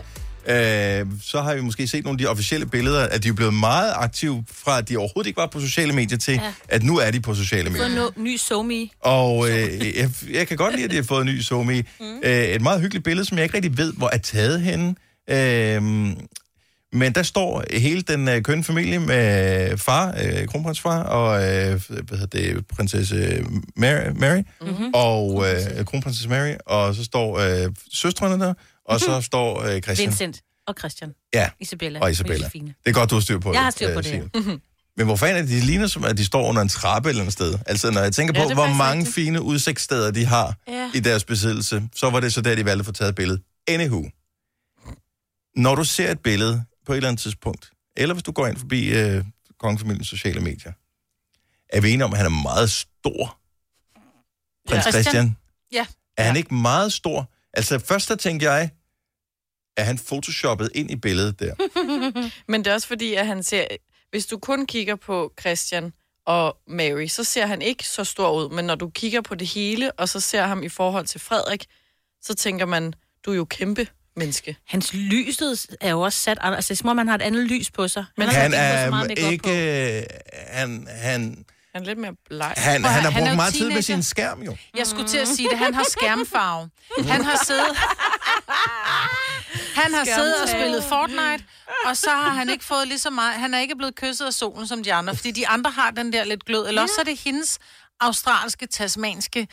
[0.49, 3.55] øh, så har vi måske set nogle af de officielle billeder, at de er blevet
[3.55, 6.53] meget aktive fra, at de overhovedet ikke var på sociale medier, til Ja.
[6.69, 8.09] at nu er de på sociale Fået medier.
[8.17, 8.93] en ny somi.
[9.01, 11.83] Og øh, jeg, jeg kan godt lide, at de har fået en ny Somi.
[12.01, 12.21] Mm.
[12.25, 14.95] Øh, et meget hyggeligt billede, som jeg ikke rigtig ved, hvor er taget henne.
[15.31, 15.83] Øh,
[16.93, 22.19] men der står hele den øh, kønne familie med far, øh, kronprinsfar, og øh, hvad
[22.19, 23.45] hedder det, prinsesse
[23.77, 24.91] Mary, Mary Mm-hmm.
[24.95, 30.09] og øh, kronprinsesse Mary, og så står øh, søstrene der, og så står øh, Christian.
[30.09, 31.15] Vincent og Christian.
[31.35, 32.01] Ja, Isabella.
[32.01, 32.37] og Isabella.
[32.39, 32.75] Josefine.
[32.85, 33.55] Det er godt, du har styr på det.
[33.55, 34.41] Jeg har styr på øh, det, ja.
[34.41, 34.61] Mhm.
[34.97, 37.25] Men hvor fanden er det, de ligner som, at de står under en trappe eller
[37.25, 37.59] et sted?
[37.67, 39.15] Altså, når jeg tænker Ja, på, er hvor faktisk mange rigtigt.
[39.15, 40.91] fine udsigtssteder de har Ja.
[40.95, 43.43] i deres besiddelse, så var det så der, de valgte at få taget et billede.
[43.69, 44.05] Anywho.
[45.57, 48.57] Når du ser et billede på et eller andet tidspunkt, eller hvis du går ind
[48.57, 49.25] forbi øh,
[49.59, 50.73] kongefamiliens sociale medier,
[51.77, 53.39] er vi enige om, at han er meget stor?
[54.69, 54.91] Prins Ja.
[54.91, 55.37] Christian.
[55.73, 55.87] Ja.
[56.17, 57.31] Er han ikke meget stor?
[57.57, 58.71] Altså, først der tænkte jeg,
[59.77, 61.55] er han photoshoppet ind i billedet der?
[62.53, 63.67] Men det er også fordi, at han ser...
[64.11, 65.93] Hvis du kun kigger på Christian
[66.27, 68.51] og Mary, så ser han ikke så stor ud.
[68.51, 71.67] Men når du kigger på det hele, og så ser ham i forhold til Frederik,
[72.23, 73.87] så tænker man, du er jo kæmpe
[74.17, 74.57] menneske.
[74.67, 76.39] Hans lyset er jo også sat...
[76.41, 78.05] Altså, det er som om, han har et andet lys på sig.
[78.17, 79.43] Men har Han så er ikke...
[79.43, 79.51] på.
[79.51, 80.03] øh,
[80.47, 82.55] Han, han, Han er lidt mere bleg.
[82.57, 83.83] han, han har han er brugt jo meget tid med teenager.
[83.83, 84.57] sin skærm, jo.
[84.77, 85.59] Jeg skulle til at sige det.
[85.59, 86.71] Han har skærmfarve.
[87.13, 87.77] Han har siddet...
[89.75, 91.45] Han har siddet og spillet Fortnite,
[91.87, 93.35] og så har han ikke fået lige så meget...
[93.35, 96.13] Han er ikke blevet kysset af solen som de andre, fordi de andre har den
[96.13, 96.69] der lidt glød.
[96.69, 97.59] Eller også så er det hendes
[98.01, 99.49] australske, tasmanske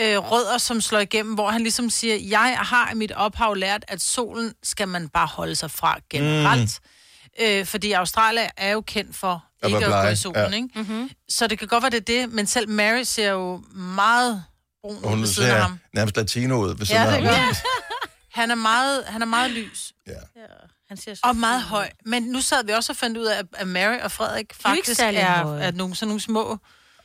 [0.00, 3.84] øh, rødder, som slår igennem, hvor han ligesom siger, jeg har i mit ophav lært,
[3.88, 6.80] at solen skal man bare holde sig fra generelt.
[6.84, 6.90] Mm.
[7.40, 10.56] Øh, fordi Australien er jo kendt for At ikke at gå i solen, ja.
[10.56, 10.68] ikke?
[10.74, 11.10] Mm-hmm.
[11.28, 14.44] Så det kan godt være, det er det, men selv Mary ser jo meget
[14.82, 15.78] brun ud ved siden af ham.
[15.94, 17.54] nærmest latino ud ved Ja, siden af det ham.
[18.32, 18.50] han.
[18.50, 19.92] Er meget, han er meget lys.
[20.06, 20.12] Ja.
[20.88, 21.90] Han ser så Og meget høj.
[22.04, 25.00] Men nu sad vi også og fandt ud af, at Mary og Frederik er faktisk
[25.00, 25.62] er, høje.
[25.62, 26.58] er nogle, sådan nogle små...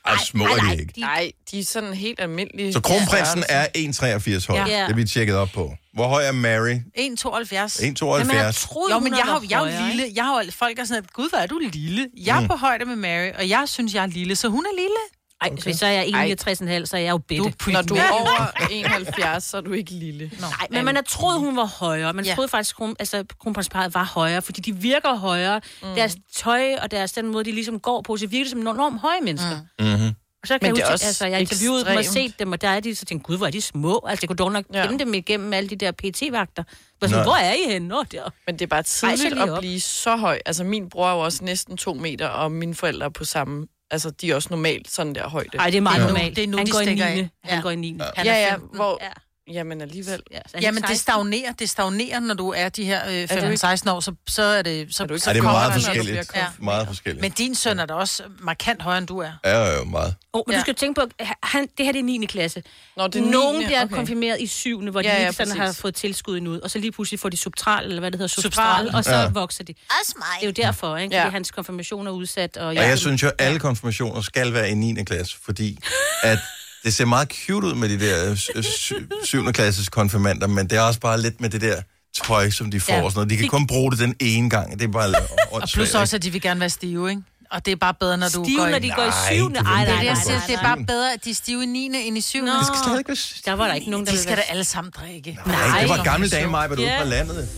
[0.05, 0.93] Ej, små er de ikke.
[0.99, 2.73] Nej, de er sådan helt almindelige.
[2.73, 4.57] Så kronprinsen er 1,83 høj.
[4.69, 4.87] Ja.
[4.87, 5.73] Det vi tjekket op på.
[5.93, 6.75] Hvor høj er Mary?
[6.97, 7.83] 1,72.
[7.83, 8.91] 1,72.
[8.91, 10.05] Jo, men jeg har, jeg er jo lille.
[10.15, 12.07] Jeg har jo, folk er sådan, at, gud, hvor er du lille.
[12.25, 12.47] Jeg er Mm.
[12.47, 15.01] på højde med Mary, og jeg synes, jeg er lille, så hun er lille.
[15.41, 15.71] Ej, okay.
[15.73, 16.35] så er jeg
[16.79, 17.43] 61,5, så er jeg jo bitte.
[17.43, 20.31] Du er Når du er over 71, så er du ikke lille.
[20.39, 20.47] Nå.
[20.47, 22.13] Nej, men man har troet, hun var højere.
[22.13, 22.33] Man Ja.
[22.35, 25.61] troede faktisk, at altså, kronprinsparet var højere, fordi de virker højere.
[25.81, 25.87] Mm.
[25.95, 29.21] Deres tøj og deres den måde, de ligesom går på, så virker som enormt høje
[29.21, 29.59] mennesker.
[29.79, 29.85] Mm.
[29.85, 30.07] Mm-hmm.
[30.41, 32.39] Og så kan Men jeg det er huske, også altså, jeg interviewede dem og set
[32.39, 34.05] dem, og der er de, så tænkte gud, hvor er de små.
[34.07, 34.87] Altså, jeg kunne dog nok Ja.
[34.87, 36.63] kende dem igennem alle de der PT-vagter.
[36.99, 37.87] Hvor, sådan, hvor er I henne?
[37.87, 38.29] Nå, der.
[38.47, 40.39] Men det er bare tidligt lige at blive så høj.
[40.45, 43.67] Altså, min bror er jo også næsten to meter, og mine forældre er på samme...
[43.91, 45.57] Altså, de er også normalt sådan der højde.
[45.57, 46.35] Ej, det er meget nu- normalt.
[46.35, 46.87] det er nu, han de går i 9.
[46.87, 47.29] stikker af.
[47.43, 47.61] Han Ja.
[47.61, 47.97] går i 9.
[47.99, 48.05] Ja.
[48.15, 48.75] Han ja, ja, 15.
[48.75, 48.97] hvor...
[49.01, 49.09] Ja.
[49.47, 50.21] Jamen alligevel.
[50.31, 50.95] Ja, Jamen, det 16.
[50.97, 51.51] stagnerer.
[51.51, 53.67] Det stagnerer, når du er de her øh, du ikke?
[53.67, 54.95] 15-16 år, så, så er det...
[54.95, 56.31] Så, Er du ikke så Ej, det kommer meget forskelligt.
[56.35, 56.45] Ja.
[56.59, 57.21] Meget forskelligt.
[57.21, 59.31] Men din søn er da også markant højere, end du er.
[59.43, 60.15] Er jo meget.
[60.33, 60.57] Oh, men Ja.
[60.57, 61.07] du skal tænke på,
[61.43, 62.25] han, det her det er 9.
[62.25, 62.63] klasse.
[62.97, 63.95] Nå, det er Nogen 9., bliver okay.
[63.95, 64.91] konfirmeret i 7.
[64.91, 66.59] hvor de Ja, ja, ikke sådan har fået tilskud endnu.
[66.63, 68.85] Og så lige pludselig får de substral, eller hvad det hedder, Substral.
[68.85, 69.21] substral, og så Ja.
[69.21, 69.29] ja.
[69.29, 69.73] vokser de.
[70.01, 70.25] Også mig.
[70.39, 71.15] Det er jo derfor, ikke?
[71.15, 71.23] Ja.
[71.23, 72.57] Fordi hans konfirmation er udsat.
[72.57, 75.03] Og, Og jeg synes jo, at alle konfirmationer skal være i 9.
[75.03, 75.77] klasse, fordi
[76.23, 76.39] at
[76.83, 78.91] det ser meget cute ud med de der øh, sy-
[79.23, 79.51] 7.
[79.51, 81.81] klasses konfirmander, men det er også bare lidt med det der
[82.25, 82.93] tøj, som de får.
[82.93, 83.01] Ja.
[83.03, 83.29] Og sådan noget.
[83.29, 84.79] De kan kun bruge det den ene gang.
[84.79, 85.13] Det er bare
[85.51, 87.21] Og plus også, at de vil gerne være stive, ikke?
[87.51, 88.79] Og det er bare bedre, når du Stive, går når i...
[88.79, 89.43] de går i Nej, 7.
[89.43, 90.37] det Nej, nej, er nej, det, jeg nej, siger.
[90.37, 91.85] nej, Det er bare bedre, at de er stive i 9.
[92.07, 92.39] end i 7.
[92.45, 92.51] Nå.
[92.51, 93.17] Det skal slet ikke være...
[93.45, 95.39] Der var der ikke nogen, der De skal da alle sammen drikke.
[95.45, 97.01] Nej, det var gamle dage, mig, var du ude Ja.
[97.03, 97.49] på landet.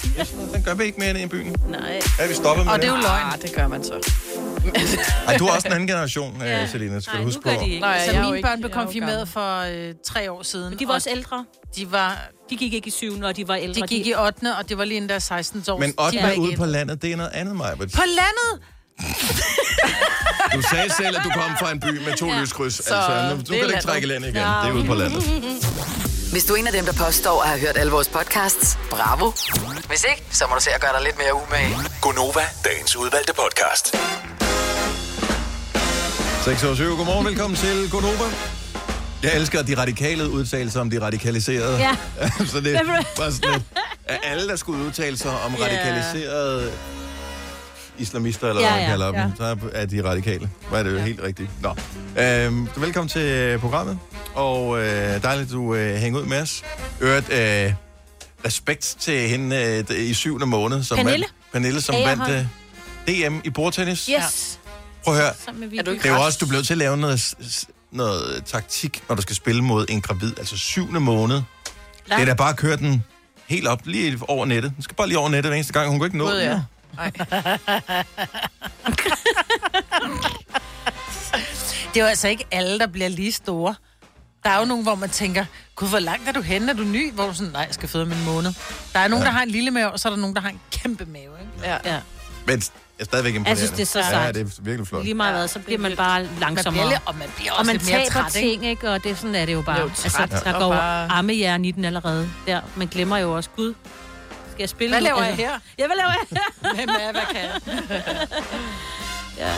[0.53, 1.55] Den gør vi ikke mere end i byen.
[1.69, 1.99] Nej.
[2.19, 3.27] Er vi stoppet med Og det er jo løgn.
[3.33, 3.93] Ah, det gør man så.
[5.27, 6.67] Ej, du er også en anden generation, ja.
[6.67, 7.49] Selina, skal Nej, du huske på.
[7.49, 7.79] gør de ikke.
[7.79, 10.69] Nej, Så mine børn blev er konfirmeret for øh, tre år siden.
[10.69, 11.45] Men de var og også ældre.
[11.75, 12.17] De, var,
[12.49, 13.21] De gik ikke i 7.
[13.21, 13.81] og de var ældre.
[13.81, 14.55] de gik i 8.
[14.59, 15.79] og det var lige inden der 16 år.
[15.79, 16.17] Men de var 8.
[16.29, 17.77] ikke ude på landet, det er noget andet, mig.
[17.77, 18.67] På landet!
[20.55, 22.41] Du sagde selv, at du kom fra en by med to ja.
[22.41, 22.75] Lyskryds.
[22.85, 23.85] Så Altså, nu, du kan ikke landet.
[23.85, 24.41] trække landet igen.
[24.41, 24.47] Ja.
[24.47, 25.23] Det er ude på landet.
[26.31, 29.31] Hvis du er en af dem, der påstår at have hørt alle vores podcasts, bravo.
[29.87, 31.77] Hvis ikke, så må du se at gøre dig lidt mere umage.
[32.01, 33.95] Gonova, dagens udvalgte podcast.
[36.45, 36.95] 6 år 7.
[36.97, 38.23] Godmorgen, velkommen til Gonova.
[39.23, 41.77] Jeg elsker de radikale udtalelser om de radikaliserede.
[41.77, 41.95] Ja.
[42.51, 42.83] så det er
[43.17, 43.63] bare sådan lidt,
[44.05, 45.63] at alle, der skulle udtale sig om Ja.
[45.65, 46.71] radikaliserede
[47.97, 49.31] islamister, eller Ja, hvad man ja, kalder dem, ja.
[49.37, 50.49] så er de radikale.
[50.69, 51.49] Hvad er det jo helt rigtigt?
[51.61, 51.69] Nå.
[52.21, 53.99] Øhm, så velkommen til programmet,
[54.33, 56.63] og øh, dejligt, du øh, hænger ud med os.
[57.01, 57.73] Øvrigt, øh,
[58.45, 61.25] respekt til hende øh, i syvende måned, som Pernille.
[61.25, 62.19] vandt, Pernille, som Agerholm.
[62.19, 62.47] vandt
[63.09, 64.09] øh, DM i bordtennis.
[64.25, 64.59] Yes.
[65.03, 65.29] Prøv at høre,
[65.77, 67.35] er du det er jo også, du bliver nødt til at lave noget,
[67.91, 71.35] noget taktik, når du skal spille mod en gravid, altså syvende måned.
[72.05, 73.03] Det er da bare at køre den
[73.47, 74.73] helt op, lige over nettet.
[74.75, 75.89] Den skal bare lige over nettet hver eneste gang.
[75.89, 76.59] Hun kan ikke nå Gud, den.
[76.97, 77.09] Ja.
[81.93, 83.75] det er jo altså ikke alle, der bliver lige store.
[84.43, 86.71] Der er jo nogen, hvor man tænker, gud, hvor langt er du henne?
[86.71, 87.13] Er du ny?
[87.13, 88.53] Hvor du sådan, nej, jeg skal føde om en måned.
[88.93, 89.27] Der er nogen, Ja.
[89.29, 91.23] der har en lille mave, og så er der nogen, der har en kæmpe mave,
[91.23, 91.51] ikke?
[91.63, 91.77] Ja.
[91.93, 91.99] ja.
[92.47, 92.61] Men jeg
[92.99, 93.49] er stadigvæk imponerende.
[93.49, 94.35] Jeg synes, det er så Ja, sejt.
[94.35, 95.03] det er virkelig flot.
[95.03, 96.89] Lige meget hvad, så bliver man bare langsommere.
[96.89, 98.49] lidt- og man bliver og også man lidt mere taber træt, ikke?
[98.49, 98.89] ting, ikke?
[98.91, 99.79] Og det, sådan er det jo bare.
[99.79, 102.29] Jo, altså, træt der og går bare- armejern i den allerede.
[102.47, 102.61] Der.
[102.75, 103.73] Man glemmer jo også, gud,
[104.53, 105.59] skal jeg spille Hvad laver jeg Altså- her?
[105.79, 106.73] Ja, hvad laver jeg her?
[106.75, 107.61] Hvem er, hvad kan jeg?
[109.43, 109.53] ja.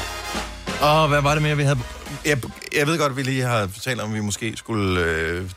[0.81, 1.79] Og hvad var det mere, vi havde...
[2.25, 2.41] Jeg,
[2.75, 5.51] jeg ved godt, at vi lige har talt om, at vi måske skulle øh,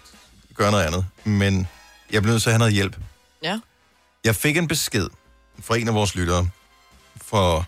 [0.55, 1.07] gøre noget andet.
[1.25, 1.69] Men
[2.11, 2.97] jeg blev nødt til at have noget hjælp.
[3.43, 3.61] Ja.
[4.25, 5.09] Jeg fik en besked
[5.63, 6.49] fra en af vores lyttere
[7.23, 7.67] for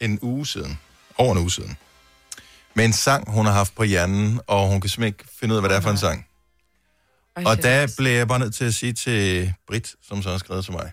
[0.00, 0.78] en uge siden.
[1.18, 1.76] Over en uge siden.
[2.74, 5.56] Med en sang, hun har haft på hjernen, og hun kan simpelthen ikke finde ud
[5.56, 6.26] af, hvad det er for en sang.
[7.46, 10.64] Og der blev jeg bare nødt til at sige til Britt, som så har skrevet
[10.64, 10.92] til mig,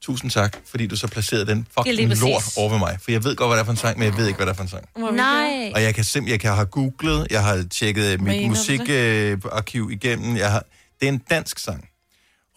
[0.00, 2.98] tusind tak, fordi du så placerede den fucking lort over ved mig.
[3.02, 4.46] For jeg ved godt, hvad det er for en sang, men jeg ved ikke, hvad
[4.46, 4.88] det er for en sang.
[4.96, 5.72] Nej.
[5.74, 10.36] Og jeg kan simpelthen, jeg kan have googlet, jeg har tjekket mit musikarkiv igennem.
[10.36, 10.64] Jeg har,
[11.00, 11.88] det er en dansk sang.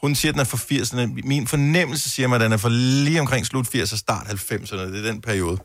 [0.02, 1.28] Hun siger, at den er fra 80'erne.
[1.28, 4.78] Min fornemmelse siger mig, at den er fra lige omkring slut 80'erne og start 90'erne.
[4.78, 5.58] Det er den periode.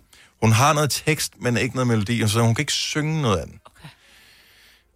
[0.43, 3.47] Hun har noget tekst, men ikke noget melodi, så hun kan ikke synge noget af
[3.47, 3.61] den.
[3.67, 3.89] Okay.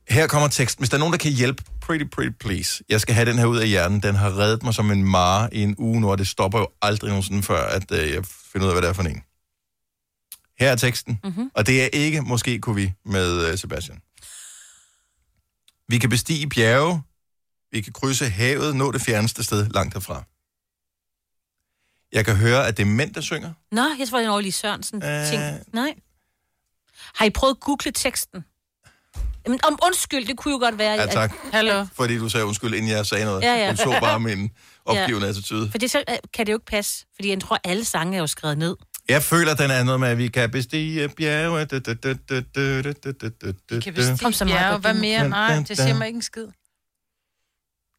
[0.09, 0.83] Her kommer teksten.
[0.83, 2.85] Hvis der er nogen, der kan hjælpe, pretty, pretty please.
[2.89, 4.03] Jeg skal have den her ud af hjernen.
[4.03, 6.69] Den har reddet mig som en mare i en uge nu, og det stopper jo
[6.83, 9.23] aldrig nogensinde, før at, øh, jeg finder ud af, hvad det er for en.
[10.59, 11.51] Her er teksten, mm-hmm.
[11.55, 13.99] og det er ikke Måske kunne vi med øh, Sebastian.
[15.89, 17.03] Vi kan bestige bjerge,
[17.73, 20.25] vi kan krydse havet, nå det fjerneste sted langt herfra.
[22.13, 23.53] Jeg kan høre, at det er mænd, der synger.
[23.73, 25.61] Nå, jeg tror, det er en Årlig Sørensen Øh.
[25.73, 25.95] Nej.
[27.15, 28.45] Har I prøvet at google teksten?
[29.47, 30.93] Jamen, om undskyld, det kunne jo godt være.
[30.93, 31.33] Ja, tak.
[31.53, 31.87] Hallo.
[31.93, 33.43] Fordi du sagde undskyld, inden jeg sagde noget.
[33.43, 33.67] Ja, ja.
[33.67, 34.51] Hun så bare min
[34.85, 35.31] opgivende ja.
[35.31, 35.71] attitude.
[35.71, 38.27] Fordi så øh, kan det jo ikke passe, fordi jeg tror, alle sange er jo
[38.27, 38.77] skrevet ned.
[39.09, 41.59] Jeg føler, den er noget med, at vi kan bestige bjerge.
[43.71, 44.79] Vi kan bestige Kom så meget, bjerge.
[44.79, 45.29] Hvad mere?
[45.29, 46.47] Nej, det siger mig ikke en skid.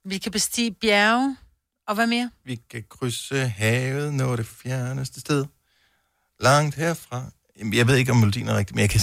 [0.06, 1.38] Vi kan bestige bjerge.
[1.88, 2.30] Og hvad mere?
[2.46, 5.46] Vi kan krydse havet, nå det fjerneste sted.
[6.40, 7.24] Langt herfra.
[7.74, 9.02] Jeg ved ikke, om melodien er rigtig, men jeg kan...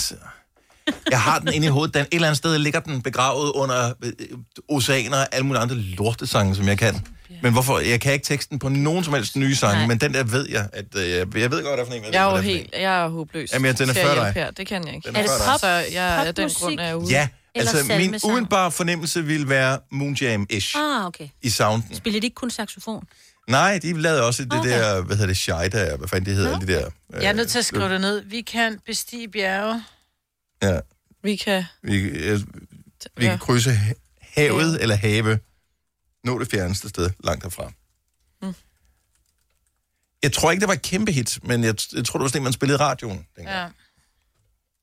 [1.10, 1.94] Jeg har den inde i hovedet.
[1.94, 4.12] Den, et eller andet sted ligger den begravet under øh,
[4.68, 7.06] oceaner og alle mulige andre lortesange, som jeg kan.
[7.42, 7.78] Men hvorfor?
[7.78, 9.86] Jeg kan ikke teksten på nogen som helst nye sange, Nej.
[9.86, 11.92] men den der ved jeg, at øh, jeg, jeg ved godt, hvad det er for
[11.92, 12.12] en.
[12.14, 13.52] Jeg er ved, jo hvad det helt, jeg er håbløs.
[13.52, 14.32] Jamen, ja, den er før hjælpe dig.
[14.34, 14.50] Her.
[14.50, 15.08] Det kan jeg ikke.
[15.08, 15.46] Den er Er det før dig.
[15.52, 16.58] pop- Så jeg, af den popmusik?
[16.62, 17.10] grund er jeg ude.
[17.10, 18.32] Ja, Eller altså min salmesang.
[18.32, 21.28] umiddelbare fornemmelse ville være Moonjam-ish Ah, okay.
[21.42, 21.94] i sounden.
[21.96, 23.04] Spiller de ikke kun saxofon?
[23.48, 24.70] Nej, de lavede også det Okay.
[24.70, 26.88] der, hvad hedder det, Shaida, hvad fanden det hedder, alle de der...
[27.20, 28.22] Jeg er nødt til at skrive det ned.
[28.24, 29.82] Vi kan bestige bjerge.
[30.62, 30.80] Ja,
[31.22, 31.64] Vi kan...
[31.82, 32.40] vi, øh,
[33.16, 33.30] vi Ja.
[33.30, 35.38] kan krydse ha- havet eller have,
[36.24, 37.72] nå det fjerneste sted langt herfra.
[38.42, 38.54] Mm.
[40.22, 42.42] Jeg tror ikke, det var et kæmpe hit, men jeg, jeg tror, det var sådan
[42.42, 43.26] man spillede radioen.
[43.38, 43.66] Ja.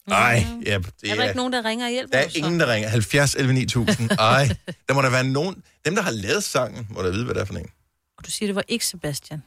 [0.07, 2.73] Ej, ja, det er der ikke nogen, der ringer og hjælper Der er ingen, der
[2.73, 2.89] ringer.
[2.89, 4.11] 70 11 9000.
[4.19, 4.55] Ej,
[4.87, 5.63] der må der være nogen...
[5.85, 7.69] Dem, der har lavet sangen, må der vide, hvad det er for en.
[8.17, 9.43] Og du siger, det var ikke Sebastian.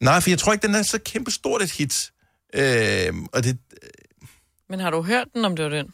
[0.00, 2.12] Nej, for jeg tror ikke, den er så kæmpe stort et hit.
[2.54, 3.58] Øh, og det,
[4.70, 5.86] Men har du hørt den, om det var den?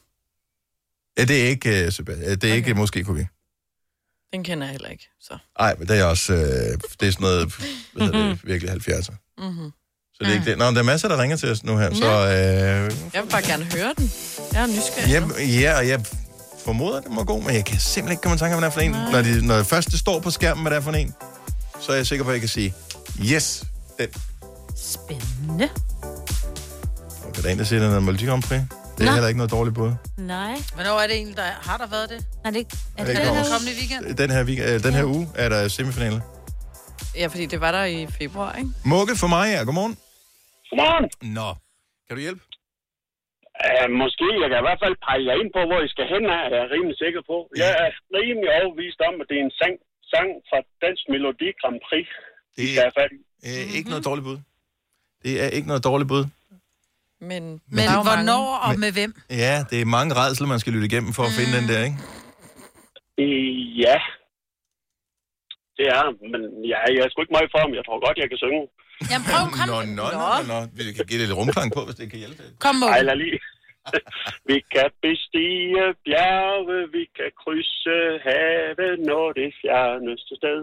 [1.18, 2.30] ja, det er ikke, uh, Sebastian.
[2.30, 2.56] Det er okay.
[2.56, 3.26] ikke måske kunne vi.
[4.32, 5.08] Den kender jeg heller ikke.
[5.20, 5.38] Så.
[5.58, 6.32] Nej, men det er også...
[6.32, 6.40] Øh,
[7.00, 7.54] det er sådan noget,
[7.92, 9.14] hvad hedder det, virkelig 70'er.
[9.38, 9.70] Mm-hmm.
[10.14, 10.58] Så det er ikke det.
[10.58, 12.04] Nå, men der er masser, der ringer til os nu her, så...
[12.04, 14.12] Øh, Jeg vil bare gerne høre den.
[14.52, 15.40] Jeg er nysgerrig.
[15.40, 16.04] ja, ja, og jeg
[16.64, 18.76] formoder, det må gå, men jeg kan simpelthen ikke komme i tanke om, hvad det
[18.76, 18.90] er for en.
[19.12, 21.14] Når, de, når det først det står på skærmen, hvad det er for en,
[21.80, 22.74] så er jeg sikker på, at jeg kan sige,
[23.32, 23.64] yes,
[23.98, 24.08] den.
[24.76, 25.68] Spændende.
[27.42, 28.60] Kan der en, der siger, den er Melodi Grand Prix?
[28.96, 29.12] Det er Nå.
[29.16, 29.90] heller ikke noget dårligt bud.
[30.36, 30.54] Nej.
[30.76, 32.20] Hvornår er det egentlig, der har der været det?
[32.44, 32.74] Er det ikke?
[32.76, 33.52] Er Er det, det er det også?
[33.54, 34.02] Kommende weekend?
[34.22, 36.20] Den her, week- øh, den her uge er der semifinaler.
[37.20, 38.70] Ja, fordi det var der i februar, ikke?
[38.94, 39.60] Mugge for mig, ja.
[39.68, 39.94] Godmorgen.
[40.70, 41.06] Godmorgen.
[41.38, 41.48] Nå.
[42.06, 42.42] Kan du hjælpe?
[43.66, 44.26] Uh, måske.
[44.42, 46.56] Jeg kan i hvert fald pege jer ind på, hvor I skal hen af, er
[46.62, 47.36] jeg rimelig sikker på.
[47.62, 49.74] Jeg er rimelig overbevist om, at det er en sang,
[50.12, 52.06] sang fra Dansk Melodi Grand Prix.
[52.58, 53.20] Det er fat i.
[53.48, 54.38] Øh, ikke noget dårligt bud.
[55.24, 56.24] Det er ikke noget dårligt bud.
[57.30, 57.42] Men,
[57.76, 59.10] Men er jo hvornår mange- og Men- med hvem?
[59.44, 61.98] Ja, det er mange redsler, man skal lytte igennem for at finde den der, ikke?
[63.24, 63.52] Øh,
[63.84, 63.96] ja.
[65.78, 67.72] Det er, men ja, jeg er sgu ikke meget for ham.
[67.78, 68.62] Jeg tror godt, jeg kan synge.
[69.10, 69.66] Jamen prøv, kom.
[69.72, 70.58] Nå, nå, nå, nå, nå.
[70.78, 72.42] Vi kan give det lidt rumklang på, hvis det kan hjælpe.
[72.64, 72.94] Kom, Mukke.
[72.96, 73.38] Ej, lad lige.
[74.50, 80.58] vi kan bestige bjerge, vi kan krydse havet, når det fjerneste sted.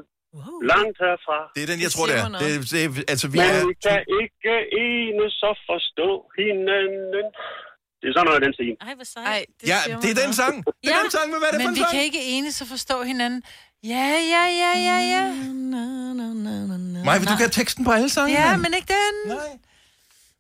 [0.74, 1.38] Langt herfra.
[1.56, 2.28] Det er den, jeg tror, det er.
[2.44, 3.66] Det, er- det, er- altså, vi Men er...
[3.72, 4.54] vi kan ikke
[4.86, 7.26] enes og forstå hinanden.
[8.00, 8.74] Det er sådan noget, den stil.
[8.88, 9.26] Ej, hvor sejt.
[9.28, 10.56] Ej, Ja, det er den sang.
[10.84, 11.94] Det er den sang, men hvad er det for Men en vi sang?
[11.96, 13.42] kan ikke enes og forstå hinanden.
[13.94, 15.24] Ja, ja, ja, ja, ja.
[17.20, 18.32] Vil du kan teksten på alle sange?
[18.42, 19.16] Ja, men ikke den.
[19.36, 19.52] Nej.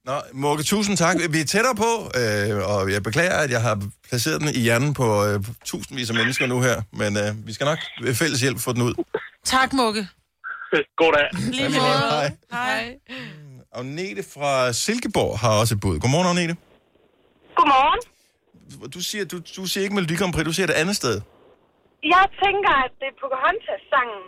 [0.05, 1.15] Nå, Mugge, tusind tak.
[1.35, 3.75] Vi er tættere på, øh, og jeg beklager, at jeg har
[4.09, 7.65] placeret den i hjernen på øh, tusindvis af mennesker nu her, men øh, vi skal
[7.65, 8.93] nok ved fælles hjælp få den ud.
[9.45, 10.07] Tak, Mukke.
[10.99, 11.27] God dag.
[11.51, 11.79] Lige måde.
[12.11, 12.31] Hej.
[12.51, 12.95] Hej.
[13.73, 15.99] Agnete fra Silkeborg har også et bud.
[15.99, 16.55] Godmorgen, Agnete.
[17.55, 17.99] Godmorgen.
[18.95, 21.21] Du siger, du, du siger ikke Melodi Grand Prix, du siger et andet sted.
[22.03, 24.23] Jeg tænker, at det er Pocahontas-sangen.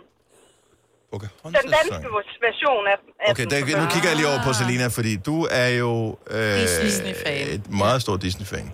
[1.44, 2.08] Den danske
[2.48, 5.68] version af, af Okay, der, nu kigger jeg lige over på Selina, fordi du er
[5.68, 7.48] jo øh, Disney-fan.
[7.48, 8.72] et meget stort Disney-fan.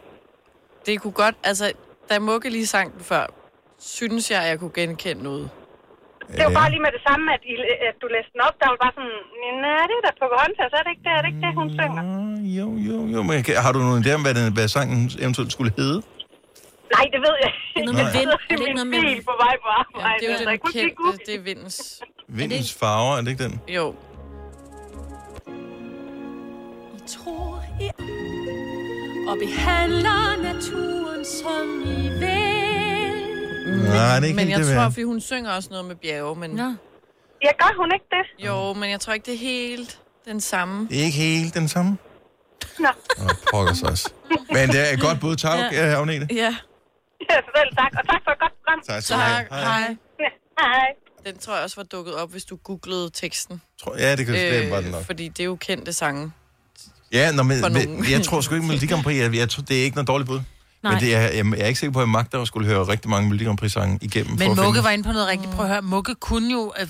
[0.86, 1.72] Det kunne godt, altså,
[2.10, 3.26] da Mukke lige sang den før,
[3.78, 5.50] synes jeg, jeg kunne genkende noget.
[6.36, 7.54] Det var bare lige med det samme, at, I,
[7.90, 8.54] at du læste den op.
[8.60, 9.16] Der var bare sådan,
[9.64, 11.12] nej, det er da Pocahontas, er det ikke det?
[11.18, 12.02] Er det ikke det, hun synger?
[12.58, 15.50] Jo, jo, jo, men kan- har du nogen idé om, hvad, den, hvad sangen eventuelt
[15.56, 15.98] skulle hedde?
[16.96, 17.92] Nej, det ved jeg Det er ikke.
[17.92, 18.30] noget med Jeg vind.
[18.30, 20.04] Er det ikke min noget med- bil på vej på arbejde.
[20.06, 21.78] Ja, det er jo altså, den jeg kendte, det er vindens...
[22.38, 23.54] Vindens farver, er det ikke den?
[23.78, 23.86] Jo.
[27.14, 27.88] tror I
[29.30, 32.57] og behandler naturen som I vil.
[33.68, 35.96] Nej, det er ikke Men helt jeg det, tror, fordi hun synger også noget med
[35.96, 36.50] bjerge, men...
[36.50, 36.74] Nå.
[37.44, 38.46] Ja, gør hun ikke det?
[38.46, 40.88] Jo, men jeg tror ikke, det er helt den samme.
[40.90, 41.96] Det er ikke helt den samme.
[42.78, 42.88] Nå.
[43.22, 44.10] Åh, pokker sig også.
[44.52, 45.36] Men det er et godt bud.
[45.36, 46.00] Tak, ja.
[46.00, 46.26] Agnete.
[46.30, 46.56] Ja.
[47.30, 47.92] Ja, selv tak.
[47.98, 48.80] Og tak for et godt program.
[48.88, 49.38] Tak skal du have.
[49.38, 49.50] Tak.
[49.50, 49.62] Hej.
[49.80, 49.96] Hej.
[50.20, 50.28] Ja,
[50.60, 50.86] hej.
[51.26, 53.62] Den tror jeg også var dukket op, hvis du googlede teksten.
[53.82, 55.04] Tror- ja, det kan- det var den nok.
[55.06, 56.32] Fordi det er jo kendte sange.
[57.12, 58.10] Ja, nå, men, For men nogen.
[58.10, 60.28] jeg tror sgu ikke, Melodi Grand Prix, jeg, jeg tror, det er ikke noget dårligt
[60.28, 60.40] bud.
[60.82, 60.92] Nej.
[60.92, 62.88] Men det er, jeg, jeg er ikke sikker på, at jeg magter at skulle høre
[62.88, 63.44] rigtig mange Melodi
[64.00, 64.38] igennem.
[64.38, 65.50] Men Mukke finde- var inde på noget rigtigt.
[65.52, 66.86] Prøv at høre, Mukke kunne jo øh,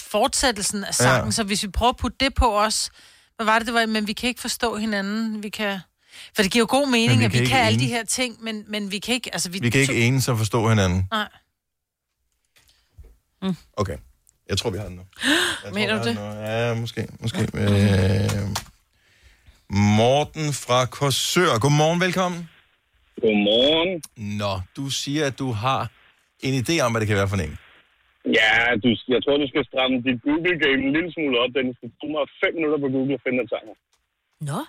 [0.00, 1.30] fortsættelsen af sangen, Ja.
[1.30, 2.90] så hvis vi prøver at putte det på os,
[3.36, 3.86] hvad var det, det var?
[3.86, 5.42] Men vi kan ikke forstå hinanden.
[5.42, 5.78] Vi kan...
[6.36, 7.86] For det giver jo god mening, Men vi at kan vi ikke kan alle de
[7.86, 9.30] her ting, men, men vi kan ikke...
[9.34, 11.08] Altså, vi, Vi kan ikke enes og forstå hinanden.
[11.10, 11.28] Nej.
[13.76, 13.96] Okay.
[14.48, 15.02] Jeg tror, vi har den nu.
[15.64, 16.14] Jeg Mener tror, du det?
[16.16, 16.22] nu.
[16.22, 17.06] Ja, måske.
[17.20, 17.48] måske.
[17.54, 18.48] Øh,
[19.70, 21.58] Morten fra Korsør.
[21.58, 22.48] Godmorgen, velkommen.
[23.22, 23.90] Godmorgen.
[24.42, 25.80] Nå, du siger, at du har
[26.46, 27.56] en idé om, hvad det kan være for en.
[28.38, 28.52] Ja,
[28.82, 31.50] du, jeg tror, du skal stramme dit Google-game en lille smule op.
[31.58, 33.64] Den skal bruge mig fem minutter på Google at finde den sang.
[34.50, 34.60] Nå.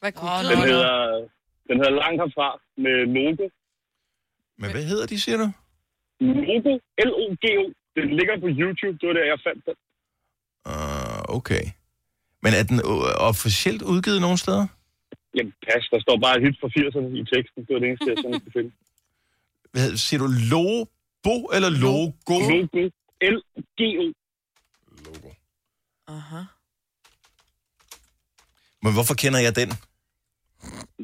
[0.00, 0.12] Hvad
[0.52, 0.94] Den hedder,
[1.68, 2.48] den hedder Langt herfra
[2.84, 3.44] med logo.
[4.60, 5.48] Men hvad hedder de, siger du?
[6.20, 6.72] Logo.
[7.08, 7.64] L-O-G-O.
[7.96, 8.94] Den ligger på YouTube.
[9.00, 9.76] Det var der, jeg fandt den.
[10.72, 11.64] Uh, okay.
[12.42, 12.80] Men er den
[13.30, 14.66] officielt udgivet nogen steder?
[15.36, 15.84] Jamen, pas.
[15.92, 17.58] Der står bare et hit fra 80'erne i teksten.
[17.66, 18.70] Det var det eneste, jeg sådan kunne finde.
[19.72, 22.34] Hvad hedder, siger du logo eller logo?
[22.38, 22.88] Logo.
[23.34, 24.06] L-G-O.
[26.16, 26.42] Aha.
[28.82, 29.68] Men hvorfor kender jeg den?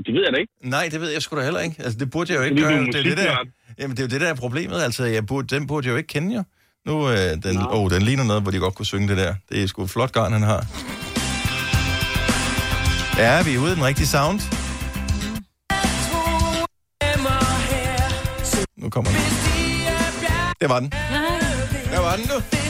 [0.06, 0.52] Det ved jeg da ikke.
[0.62, 1.76] Nej, det ved jeg sgu da heller ikke.
[1.78, 2.86] Altså, det burde jeg jo ikke Fordi gøre.
[2.86, 3.36] Det er det der,
[3.78, 4.82] jamen, det er jo det, der er problemet.
[4.82, 6.42] Altså, jeg burde, den burde jeg jo ikke kende, jo.
[6.86, 9.34] Nu, øh, den, oh, den ligner noget, hvor de godt kunne synge det der.
[9.48, 10.60] Det er sgu et flot garn, han har.
[13.18, 14.40] Ja, vi er ude i den rigtige sound.
[18.76, 19.20] Nu kommer den.
[20.60, 20.90] Det var den.
[21.92, 22.63] Der var den nu.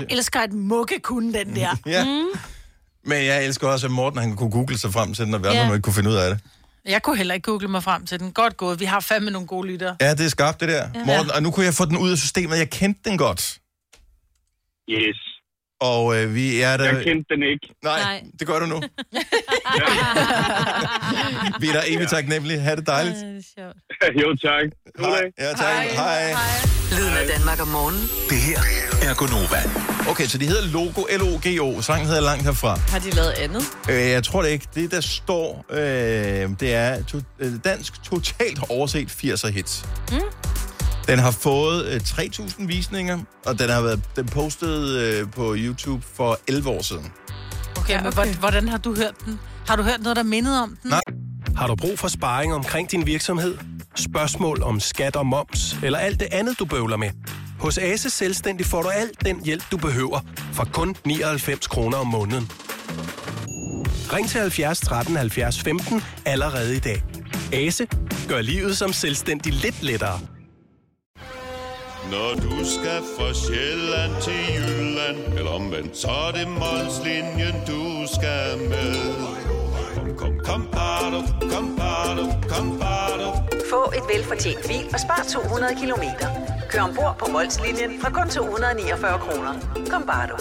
[0.00, 1.76] Jeg elsker, at Mukke kunne den der.
[1.86, 2.04] Ja.
[2.04, 2.38] Mm.
[3.04, 5.52] Men jeg elsker også, at Morten han kunne google sig frem til den, og andre
[5.52, 5.72] Ja.
[5.72, 6.40] ikke kunne finde ud af det.
[6.88, 8.32] Jeg kunne heller ikke google mig frem til den.
[8.32, 8.80] Godt gået.
[8.80, 9.96] Vi har fandme nogle gode lyttere.
[10.00, 10.88] Ja, det er skarpt, det der.
[10.94, 11.04] Ja.
[11.04, 12.58] Morten, og nu kunne jeg få den ud af systemet.
[12.58, 13.58] Jeg kendte den godt.
[14.90, 15.18] Yes.
[15.80, 16.84] Og øh, vi er der...
[16.84, 17.74] Jeg kendte den ikke.
[17.84, 18.22] Nej, Nej.
[18.38, 18.74] det gør du nu.
[21.60, 22.58] vi er der evigt taknemmelige.
[22.60, 23.16] Ha' det dejligt.
[24.22, 24.64] jo, tak.
[24.98, 25.22] Hej.
[25.38, 25.84] Ja, tak.
[25.94, 26.34] Hej.
[26.90, 28.02] Lyden af Danmark om morgenen.
[28.30, 28.58] Det her
[29.10, 29.62] er Gonova.
[30.10, 31.82] Okay, så de hedder Logo, L-O-G-O.
[31.82, 32.80] Sangen hedder langt herfra.
[32.88, 33.62] Har de lavet andet?
[33.90, 34.66] Øh, jeg tror det ikke.
[34.74, 35.78] Det, der står, øh,
[36.60, 39.84] det er to, øh, dansk totalt overset 80'er hits.
[40.12, 40.18] Mm.
[41.06, 46.02] Den har fået øh, 3.000 visninger, og den har været den postet øh, på YouTube
[46.14, 47.12] for 11 år siden.
[47.76, 48.04] Okay, ja, okay.
[48.04, 49.38] men hvor- hvordan har du hørt den?
[49.68, 50.90] Har du hørt noget, der mindede om den?
[50.90, 51.00] Nej.
[51.56, 53.58] Har du brug for sparring omkring din virksomhed?
[53.96, 57.10] Spørgsmål om skat og moms, eller alt det andet, du bøvler med?
[57.60, 60.20] Hos Ase Selvstændig får du alt den hjælp, du behøver,
[60.52, 62.50] for kun 99 kroner om måneden.
[64.12, 67.02] Ring til 70 13 70 15 allerede i dag.
[67.52, 67.86] Ase
[68.28, 70.20] gør livet som selvstændig lidt lettere.
[72.10, 77.82] Når du skal fra Sjælland til Jylland, eller omvendt, så er det Molslinjen, du
[78.16, 78.94] skal med.
[79.96, 81.20] Kom, kom, kom, bado,
[81.52, 83.28] kom, bado, kom, bado.
[83.70, 86.28] Få et velfortjent bil og spar 200 kilometer.
[86.70, 89.52] Kør ombord på Molslinjen fra kun 249 kroner.
[89.90, 90.36] Kom bare du.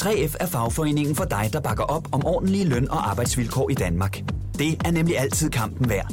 [0.00, 4.18] 3F er fagforeningen for dig, der bakker op om ordentlige løn- og arbejdsvilkår i Danmark.
[4.58, 6.12] Det er nemlig altid kampen værd.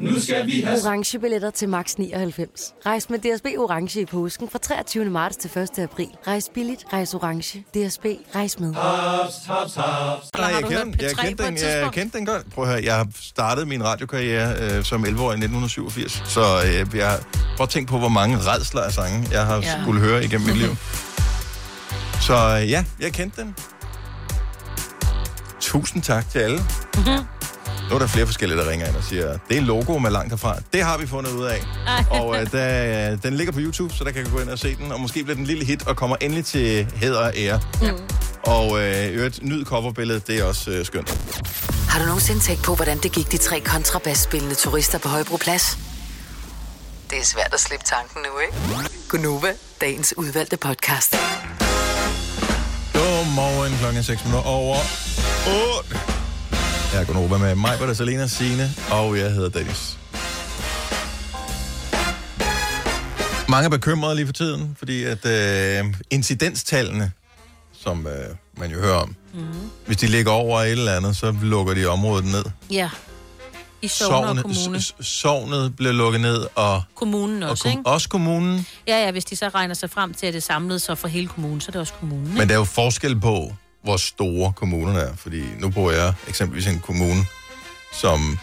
[0.00, 0.78] Nu skal vi have...
[0.86, 2.74] orange billetter til max 99.
[2.86, 5.04] Rejs med DSB orange i påsken fra 23.
[5.04, 5.78] marts til 1.
[5.78, 6.06] april.
[6.26, 7.58] Rejs billigt, rejs orange.
[7.74, 8.74] DSB rejs med.
[8.74, 10.26] Haps, haps, haps.
[10.38, 12.50] Nej, jeg kendte, jeg, kendte den, jeg kendte den godt.
[12.54, 16.96] Prøv at høre, jeg har startet min radiokarriere øh, som 11-årig i 1987, så øh,
[16.98, 17.18] jeg har
[17.56, 19.82] prøv at tænke på, hvor mange redsler af sange, jeg har Ja.
[19.82, 20.76] skulle høre igennem mit liv.
[22.20, 23.54] Så øh, ja, jeg kendte den.
[25.60, 26.58] Tusind tak til alle.
[27.88, 30.10] Nu er der flere forskellige, der ringer ind og siger, det er en logo med
[30.10, 30.56] langt herfra.
[30.72, 31.66] Det har vi fundet ud af.
[32.10, 34.92] Og øh, der, den ligger på YouTube, så der kan gå ind og se den.
[34.92, 37.60] Og måske bliver den en lille hit og kommer endelig til hæder og ære.
[37.82, 37.88] Mm.
[38.42, 41.18] Og øh, øvrigt, nyd coverbilledet, det er også øh, skønt.
[41.88, 45.78] Har du nogensinde tænkt på, hvordan det gik de tre kontrabasspillende turister på Højbroplads?
[47.10, 48.90] Det er svært at slippe tanken nu, ikke?
[49.08, 51.16] Gunova, dagens udvalgte podcast.
[52.92, 54.76] Godmorgen klokken 6 minutter over
[55.78, 56.19] 8.
[56.92, 59.98] Jeg er Gunova med mig, Britta, Selena, Signe, og jeg hedder Dennis.
[63.48, 67.12] Mange er bekymrede lige for tiden, fordi at øh, incidenstallene,
[67.82, 68.12] som øh,
[68.56, 69.40] man jo hører om, Mm.
[69.86, 72.44] hvis de ligger over et eller andet, så lukker de området ned.
[72.70, 72.90] Ja.
[73.82, 74.80] I Sogn og Kommune.
[74.82, 77.86] s- sognet bliver lukket ned, og, Kommunen og også, kom, ikke?
[77.90, 78.66] også kommunen.
[78.88, 81.28] Ja, ja, hvis de så regner sig frem til, at det samlet så for hele
[81.28, 82.38] kommunen, så er det også kommunen, ikke?
[82.38, 85.16] Men der er jo forskel på, hvor store kommunerne er.
[85.16, 87.24] Fordi nu bor jeg eksempelvis i en kommune,
[88.00, 88.38] som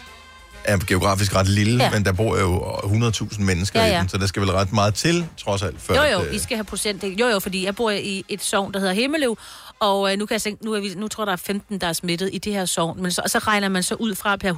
[0.64, 1.90] er geografisk ret lille, Ja.
[1.90, 4.72] men der bor jo 100.000 mennesker Ja, ja, i den, så der skal vel ret
[4.72, 5.80] meget til, trods alt.
[5.80, 7.16] Før Jo, jo, at, øh, I skal have procentdel.
[7.18, 9.38] Jo, jo, fordi jeg bor i et sovn, der hedder Himmeløv,
[9.80, 11.78] og øh, nu, kan jeg tænke, nu, er vi, nu tror jeg, der er 15,
[11.80, 14.14] der er smittet i det her sovn, men så, og så regner man så ud
[14.14, 14.52] fra per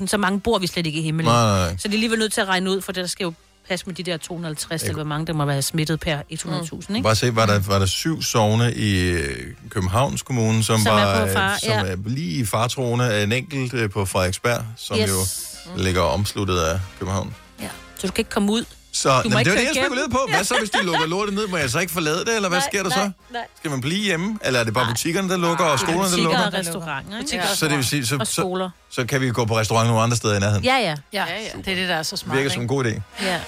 [0.00, 1.32] 100.000, så mange bor vi slet ikke i Himmeløv.
[1.32, 1.76] Nej, nej, nej.
[1.76, 3.32] Så det er alligevel nødt til at regne ud, for der skal jo
[3.68, 7.02] passe med de der 250, eller hvor mange der må være smittet per 100.000, ikke?
[7.02, 11.04] Bare se, var der, var der syv sovne i øh, Københavns Kommune, som, Som er
[11.04, 11.92] var på far- øh, som ja.
[11.92, 13.22] er lige i fartroende.
[13.22, 15.10] En enkelt øh, på Frederiksberg, som Yes.
[15.10, 15.66] yes.
[15.76, 17.34] jo ligger omsluttet af København.
[17.62, 17.68] Ja.
[17.98, 18.64] Så du kan ikke komme ud.
[18.94, 20.18] Så Du må jamen, det ikke var det, jeg spekulerede på.
[20.28, 21.46] Hvad så, hvis de lukker lortet ned?
[21.46, 23.10] Må jeg så ikke forlade det, eller hvad Nej, sker der nej, så?
[23.32, 23.42] nej.
[23.58, 24.38] Skal man blive hjemme?
[24.44, 26.46] Eller er det bare butikkerne, der lukker, og skolerne, der Butikker lukker?
[26.46, 27.20] og restauranter?
[27.20, 28.70] Butikker og Så det vil sige, så, så, skoler.
[28.90, 30.64] så kan vi gå på restaurant nogle andre steder i nærheden.
[30.64, 30.94] Ja, ja.
[31.12, 31.24] Ja, ja,
[31.64, 33.00] det er det, der er så smart, Virker som en god idé.
[33.22, 33.40] Ja.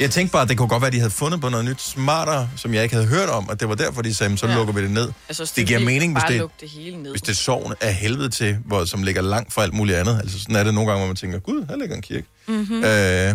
[0.00, 1.82] Jeg tænkte bare, at det kunne godt være, at de havde fundet på noget nyt
[1.82, 4.54] smartere, som jeg ikke havde hørt om, og det var derfor, de sagde, så Ja.
[4.54, 5.12] lukker vi det ned.
[5.30, 7.10] Synes, det giver er mening, hvis det, lukke det hele ned.
[7.10, 10.18] hvis det sovn er helvede til, hvor, som ligger langt fra alt muligt andet.
[10.22, 12.26] Altså sådan er det nogle gange, hvor man tænker, gud, her ligger en kirke.
[12.48, 12.84] Mhm.
[12.84, 13.34] Øh,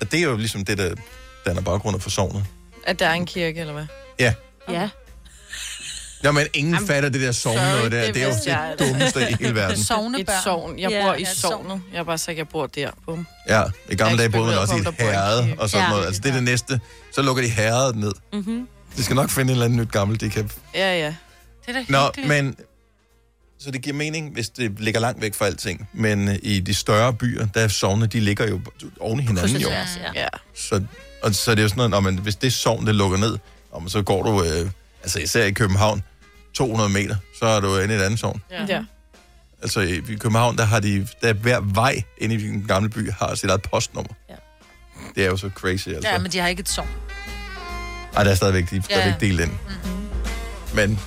[0.00, 0.94] og det er jo ligesom det, der
[1.46, 2.44] danner baggrunden for sovnet.
[2.84, 3.86] At der er en kirke, eller hvad?
[4.20, 4.34] Ja.
[4.70, 4.88] Ja.
[6.22, 8.04] Nå, men ingen Jamen, fatter det der sovn sorry, noget der.
[8.06, 9.78] det Det, er jo det dummeste i hele verden.
[9.80, 9.86] Et
[10.44, 10.78] sovn.
[10.78, 11.82] Jeg bor i ja, et sovnet.
[11.92, 12.90] Jeg er bare sagt, jeg bor der.
[13.06, 13.26] Bum.
[13.48, 15.44] Ja, i gamle Jeg dage boede man også på, i et der bor en herred
[15.46, 15.60] kirke.
[15.60, 15.90] og sådan Ja.
[15.90, 16.06] noget.
[16.06, 16.80] Altså det er det næste.
[17.14, 18.12] Så lukker de herredet ned.
[18.32, 18.68] Mm-hmm.
[18.96, 20.50] De skal nok finde et eller andet nyt gammelt, de kan...
[20.74, 21.06] Ja, ja.
[21.06, 21.14] Det
[21.68, 22.28] er da Nå, hyggeligt.
[22.28, 22.56] men...
[23.66, 25.88] Så det giver mening, hvis det ligger langt væk fra alting.
[25.92, 28.60] Men øh, i de større byer, der er sovne, de ligger jo
[29.00, 29.68] oven i hinanden jo.
[30.14, 30.28] Ja.
[30.54, 30.82] Så,
[31.22, 33.38] og så er det jo sådan noget, når man, hvis det sovn, det lukker ned,
[33.70, 34.70] og så går du, øh,
[35.02, 36.02] altså især i København,
[36.54, 38.42] 200 meter, så er du inde i et andet sovn.
[38.50, 38.64] Ja.
[38.68, 38.84] ja.
[39.62, 43.34] Altså i København, der har de, der hver vej inde i den gamle by har
[43.34, 44.12] sit eget postnummer.
[44.30, 44.34] Ja.
[45.14, 46.10] Det er jo så crazy, altså.
[46.10, 46.88] Ja, men de har ikke et sovn.
[48.16, 48.94] Ej, der er stadigvæk, de er Ja.
[48.96, 49.52] stadigvæk delt ind.
[50.74, 51.00] Men,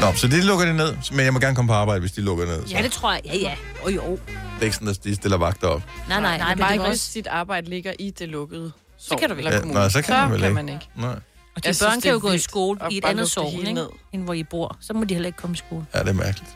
[0.00, 0.96] nå, så det lukker det ned.
[1.12, 2.66] Men jeg må gerne komme på arbejde, hvis de lukker ned.
[2.66, 3.20] Så Ja, det tror jeg.
[3.24, 3.54] Ja, ja.
[3.82, 4.02] Og jo.
[4.12, 4.20] det
[4.60, 5.82] er ikke sådan, at de stiller vagter op.
[6.08, 6.38] Nej, nej.
[6.38, 9.28] Nej, men bare ikke, var hvis også- dit arbejde ligger i det lukkede Så kan
[9.28, 10.54] du vel eller Ja, nej, så kan man vel kan ikke.
[10.54, 10.88] man ikke.
[10.96, 11.08] Nej.
[11.08, 11.16] Og
[11.64, 13.86] de Jeg synes, børn det kan jo gå i skole i et andet sovn, ikke?
[14.12, 14.76] end hvor I bor.
[14.80, 15.86] Så må de heller ikke komme i skole.
[15.94, 16.50] Ja, det er mærkeligt.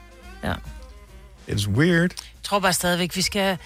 [0.44, 0.54] Ja.
[1.48, 2.10] It's weird.
[2.10, 3.58] Jeg tror bare stadigvæk, vi skal...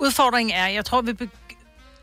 [0.00, 1.28] Udfordringen er, jeg tror, vi be...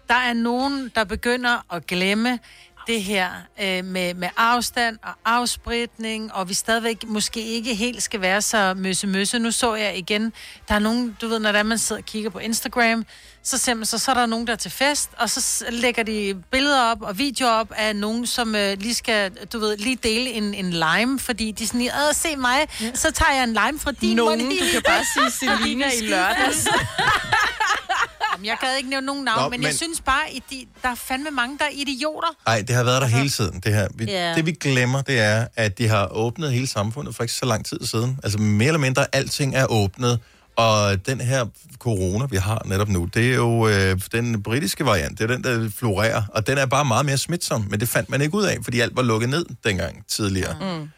[0.07, 2.39] der er nogen, der begynder at glemme
[2.87, 3.29] det her
[3.61, 8.73] øh, med, med afstand og afspritning, og vi stadigvæk måske ikke helt skal være så
[8.73, 9.39] møsse-møsse.
[9.39, 10.33] Nu så jeg igen,
[10.67, 13.05] der er nogen, du ved, når der man sidder og kigger på Instagram,
[13.43, 16.03] så ser man, så, så er der nogen, der er til fest, og så lægger
[16.03, 19.97] de billeder op og videoer op af nogen, som øh, lige skal, du ved, lige
[20.03, 23.79] dele en, en lime, fordi de sådan, Åh, se mig, så tager jeg en lime
[23.79, 26.67] fra din Nogen, mund." du kan bare sige Selina i lørdags.
[28.33, 30.65] Jamen, jeg kan ikke nævne nogen navn, Nå, men, men jeg synes bare, at de,
[30.83, 32.27] der er fandme mange, der er idioter.
[32.45, 33.87] Nej, det har været der hele tiden, det her.
[33.95, 34.35] Vi, Ja.
[34.35, 37.65] Det vi glemmer, det er, at de har åbnet hele samfundet for ikke så lang
[37.65, 38.19] tid siden.
[38.23, 40.19] Altså mere eller mindre, alting er åbnet.
[40.55, 41.45] Og den her
[41.77, 45.19] corona, vi har netop nu, det er jo øh, den britiske variant.
[45.19, 46.23] Det er den, der florerer.
[46.33, 47.67] Og den er bare meget mere smitsom.
[47.69, 50.55] Men det fandt man ikke ud af, fordi alt var lukket ned dengang tidligere.
[50.61, 50.89] Mm.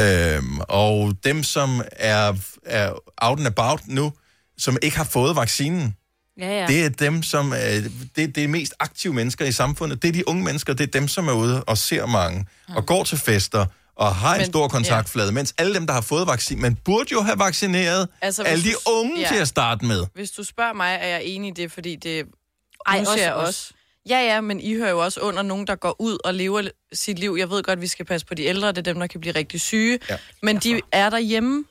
[0.00, 2.34] Øhm, og dem, som er,
[2.66, 2.92] er
[3.22, 4.12] out and about nu,
[4.58, 5.94] som ikke har fået vaccinen,
[6.40, 6.66] Ja, ja.
[6.66, 7.80] det er dem, som er,
[8.16, 10.02] det, det er mest aktive mennesker i samfundet.
[10.02, 12.86] Det er de unge mennesker, det er dem, som er ude og ser mange, og
[12.86, 13.66] går til fester,
[13.98, 17.08] og har en Men- stor kontaktflade, mens alle dem, der har fået vaccin, man burde
[17.12, 19.28] jo have vaccineret Altså, hvis alle de du- unge ja.
[19.28, 20.06] til at starte med.
[20.14, 22.24] Hvis du spørger mig, er jeg enig i det, fordi det...
[22.86, 23.48] Ej, også jeg os.
[23.48, 23.70] også.
[24.08, 27.18] Ja, ja, men I hører jo også under nogen, der går ud og lever sit
[27.18, 27.36] liv.
[27.38, 29.34] Jeg ved godt, vi skal passe på de ældre, det er dem, der kan blive
[29.34, 29.98] rigtig syge.
[30.10, 30.16] Ja.
[30.42, 31.64] Men de er derhjemme.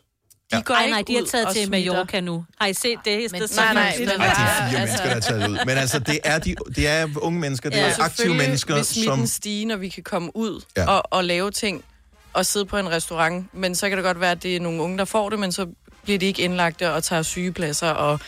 [0.53, 1.69] De går Ej, ikke nej, de er ud taget og til.
[1.71, 2.45] Mallorca nu.
[2.61, 3.31] Har I set det?
[3.31, 4.35] Men- det er så nej, nej, men- Ej, de er
[4.69, 5.57] fire altså- mennesker, der er taget ud.
[5.65, 8.85] Men altså, det er, de, det er unge mennesker, det Ja, er aktive mennesker, vil
[8.85, 9.27] smitten som...
[9.27, 10.81] stige, når vi kan komme ud Ja.
[10.81, 10.89] ja.
[10.89, 11.83] og, og lave ting
[12.37, 13.45] og sidde på en restaurant.
[13.53, 15.51] Men så kan det godt være, at det er nogle unge, der får det, men
[15.51, 15.67] så
[16.03, 17.89] bliver de ikke indlagte og tager sygepladser.
[17.89, 18.19] Og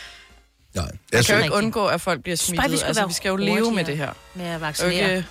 [0.74, 2.72] Nej, man jeg kan jo synes- ikke undgå, at folk bliver smittet.
[2.72, 4.12] vi skal altså, vi skal jo leve med det her.
[4.34, 5.04] Med at vaccinere.
[5.04, 5.22] Okay.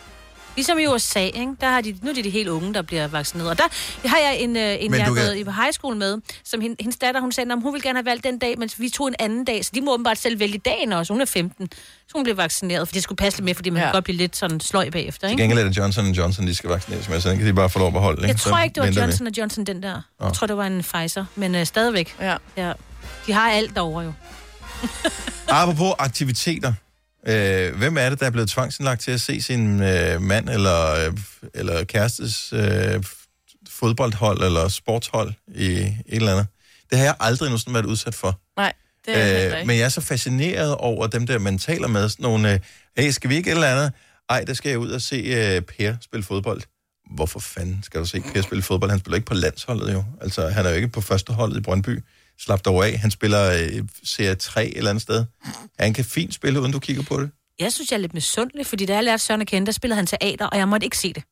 [0.60, 1.52] Ligesom i USA, ikke?
[1.62, 3.50] Der har de, nu er det de helt unge, der bliver vaccineret.
[3.50, 3.64] Og der
[4.08, 6.18] har jeg en, øh, en Men jeg har kan- gået i på high school med,
[6.44, 8.80] som hen, hendes datter, hun sagde, at hun ville gerne have valgt den dag, mens
[8.80, 9.66] vi tog en anden dag.
[9.66, 11.14] Så de må åbenbart selv vælge dagen også.
[11.14, 11.70] Hun er 15.
[12.08, 13.86] Så hun blev vaccineret, for det skulle passe lidt med, fordi man ja.
[13.88, 15.42] kan godt blive lidt sådan sløj bagefter, Til ikke?
[15.44, 17.80] gengæld er det Johnson Johnson, de skal vaccineres med, så den kan de bare få
[17.80, 18.22] lov at beholde.
[18.22, 18.42] Jeg ikke?
[18.42, 19.06] tror Så ikke, det var venter vi.
[19.12, 20.02] Johnson Johnson, den der.
[20.20, 20.26] Nå.
[20.26, 22.16] Jeg tror, det var en Pfizer, men øh, stadigvæk.
[22.22, 22.36] Ja.
[22.58, 22.72] ja.
[23.28, 24.14] De har alt derovre jo.
[25.50, 26.74] Apropos aktiviteter.
[27.28, 31.06] Øh, hvem er det, der er blevet tvangsindlagt til at se sin øh, mand eller,
[31.06, 31.18] øh,
[31.54, 33.04] eller kærestes øh,
[33.70, 36.48] fodboldhold eller sportshold i et eller andet?
[36.90, 38.40] Det har jeg aldrig nogensinde været udsat for.
[38.58, 38.74] Nej,
[39.06, 42.10] det er øh, men jeg er så fascineret over dem der, man taler med.
[42.10, 42.60] Sådan nogle, øh,
[42.98, 43.92] hey, skal vi ikke et eller andet?
[44.30, 46.62] Ej, der skal jeg ud og se øh, Per spille fodbold.
[47.16, 48.92] Hvorfor fanden skal du se Per spille fodbold?
[48.92, 50.04] Han spiller ikke på landsholdet jo.
[50.22, 52.04] Altså, han er jo ikke på første holdet i Brøndby.
[52.40, 52.98] Slap dog af.
[53.00, 55.26] Han spiller øh, serie 3 et eller andet sted.
[55.80, 57.32] Han kan fint spille, uden du kigger på det.
[57.60, 59.96] Jeg synes, jeg er lidt misundelig, fordi da jeg lærte Søren at kende, der spillede
[59.96, 61.24] han teater, og jeg måtte ikke se det.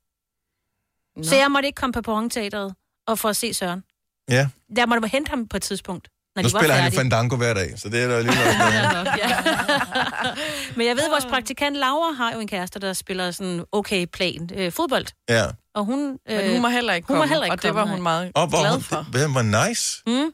[1.18, 1.24] Nå.
[1.24, 2.74] Så jeg måtte ikke komme på Perron-teateret
[3.08, 3.84] og for at se Søren.
[4.30, 4.48] Ja,
[4.78, 6.98] Jeg måtte hente ham på et tidspunkt, når nu de var spiller han jo.
[6.98, 9.08] Fandango hver dag, så det er der lige noget.
[10.78, 14.06] Men jeg ved, at vores praktikant Laura har jo en kæreste, der spiller sådan okay
[14.06, 15.06] plan øh, fodbold.
[15.30, 15.46] Ja.
[15.76, 17.76] Og hun, øh, Men hun må heller ikke hun må komme, heller ikke og det
[17.76, 18.96] var komme, hun meget Og hvor glad hun, for.
[18.96, 20.02] det, det var nice.
[20.08, 20.32] Mm.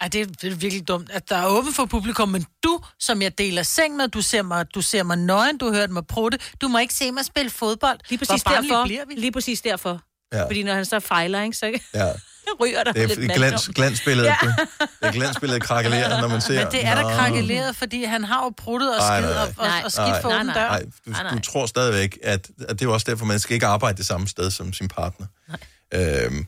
[0.00, 2.80] Ej, det er, det er virkelig dumt, at der er åbent for publikum, men du,
[3.00, 6.06] som jeg deler seng med, du ser mig, du ser mig nøgen, du hørte mig
[6.06, 7.98] prutte, du må ikke se mig spille fodbold.
[8.08, 9.14] Lige præcis derfor.
[9.16, 10.00] Lige præcis derfor.
[10.32, 10.44] Ja.
[10.46, 12.08] Fordi når han så fejler, ikke, så Ja.
[12.60, 14.36] ryger der Det er lidt glans, glansbilledet, Ja.
[14.80, 16.62] det er glansbilledet krakelerer, når man ser.
[16.64, 19.48] Men det er da krakeleret, fordi han har jo pruttet og Ej, skid nej, og,
[19.58, 20.68] og, og skidt for åben dør.
[21.06, 23.96] Nej, du, du tror stadigvæk, at, at det er også derfor, man skal ikke arbejde
[23.96, 25.26] det samme sted som sin partner.
[25.94, 26.46] Øhm,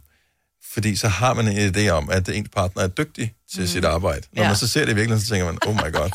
[0.77, 3.67] fordi så har man en idé om, at ens partner er dygtig til mm.
[3.67, 4.23] sit arbejde.
[4.33, 4.49] Når Ja.
[4.49, 6.11] man så ser det i virkeligheden, så tænker man, oh my god.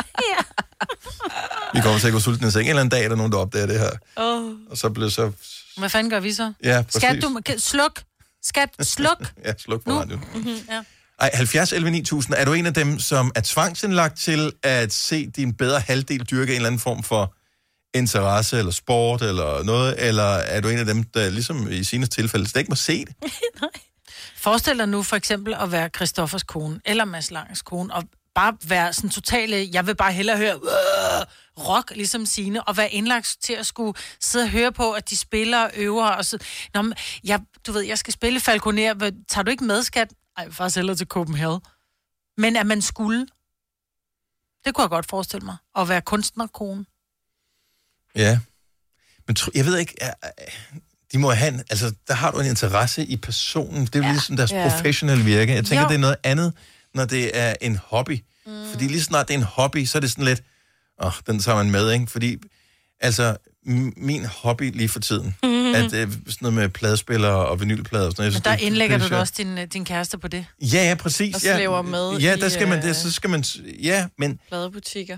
[1.73, 2.63] Vi kommer til at gå sultne i seng.
[2.63, 3.89] En eller anden dag er der nogen, der opdager det her.
[4.15, 4.51] Oh.
[4.69, 5.31] Og så bliver så...
[5.77, 6.53] Hvad fanden gør vi så?
[6.63, 7.01] Ja, præcis.
[7.01, 8.01] Skat, du, sluk.
[8.43, 9.31] Skat, sluk.
[9.45, 10.23] Ja, sluk på radioen.
[10.33, 10.83] Mm-hmm, ja.
[11.19, 15.27] Ej, 70 11 9000, er du en af dem, som er tvangsindlagt til at se
[15.35, 17.33] din bedre halvdel dyrke en eller anden form for
[17.97, 22.05] interesse eller sport eller noget, eller er du en af dem, der ligesom i sine
[22.05, 23.15] tilfælde slet ikke må se det?
[24.41, 28.03] Forestil dig nu for eksempel at være Christoffers kone, eller Mads Langes kone, og
[28.35, 31.25] bare være sådan totale, øh, jeg vil bare hellere høre "Åh!"
[31.67, 35.17] rock, ligesom sine, og være indlagt til at skulle sidde og høre på, at de
[35.17, 36.37] spiller og øver, og så,
[36.73, 40.13] Nå, men jeg, du ved, jeg skal spille Falconer, tager du ikke med, skat?
[40.37, 41.61] Ej, jeg faktisk hellere til Copenhagen.
[42.37, 43.27] Men at man skulle,
[44.65, 46.85] det kunne jeg godt forestille mig, at være kunstnerkone.
[48.15, 48.39] Ja.
[49.27, 50.13] Men tro, jeg ved ikke, jeg,
[51.13, 53.85] de må have altså, der har du en interesse i personen.
[53.85, 54.69] Det er jo ligesom deres Ja.
[54.69, 55.53] professionelle virke.
[55.53, 55.87] Jeg tænker, Jo.
[55.89, 56.53] det er noget andet,
[56.95, 58.19] når det er en hobby.
[58.45, 58.51] Mm.
[58.71, 60.43] Fordi lige snart det er en hobby, så er det sådan lidt,
[61.01, 62.07] åh, oh, den tager man med, ikke?
[62.07, 62.37] Fordi,
[62.99, 63.37] altså,
[63.97, 65.51] min hobby lige for tiden, Mhm.
[65.71, 65.85] Mm-hmm.
[65.85, 68.25] at øh, sådan noget med pladespillere og vinylplader og sådan noget.
[68.25, 69.19] jeg Men synes, der det er indlægger du da sjovt.
[69.21, 70.45] også din, øh, din kæreste på det.
[70.61, 71.35] Ja, ja, præcis.
[71.35, 71.55] Og ja.
[71.55, 73.43] slæber med Ja, i, der skal man, øh, det, så skal man,
[73.83, 75.17] ja, men, Pladebutikker.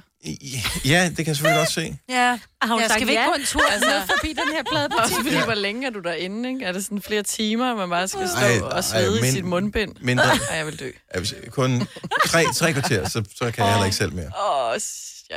[0.86, 1.97] ja, det kan jeg selvfølgelig godt se.
[2.10, 3.28] Ja, Har hun ja sagt skal vi ikke ja?
[3.30, 5.16] gå en tur altså, forbi den her Også pladebutik?
[5.34, 6.66] fordi, hvor længe er du derinde, ikke?
[6.66, 9.32] Er det sådan flere timer, man bare skal stå Ej, og svede ej, i men-
[9.32, 9.95] sit mundbind?
[10.01, 10.24] mindre.
[10.26, 10.89] Ej, jeg vil dø.
[11.10, 11.88] Altså, kun
[12.26, 14.26] tre, tre kvarter, så, så kan jeg heller ikke selv mere.
[14.72, 14.78] Åh,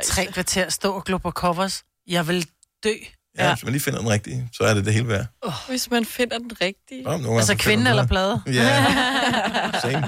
[0.05, 1.83] Tre kvarter stå og glo på covers.
[2.07, 2.47] Jeg vil
[2.83, 2.93] dø.
[3.37, 5.25] Ja, hvis man lige finder den rigtige, så er det det hele værd.
[5.69, 7.03] Hvis man finder den rigtige.
[7.03, 8.41] Nå, nogle Altså kvinde eller plade?
[8.47, 8.85] Ja,
[9.81, 10.07] same.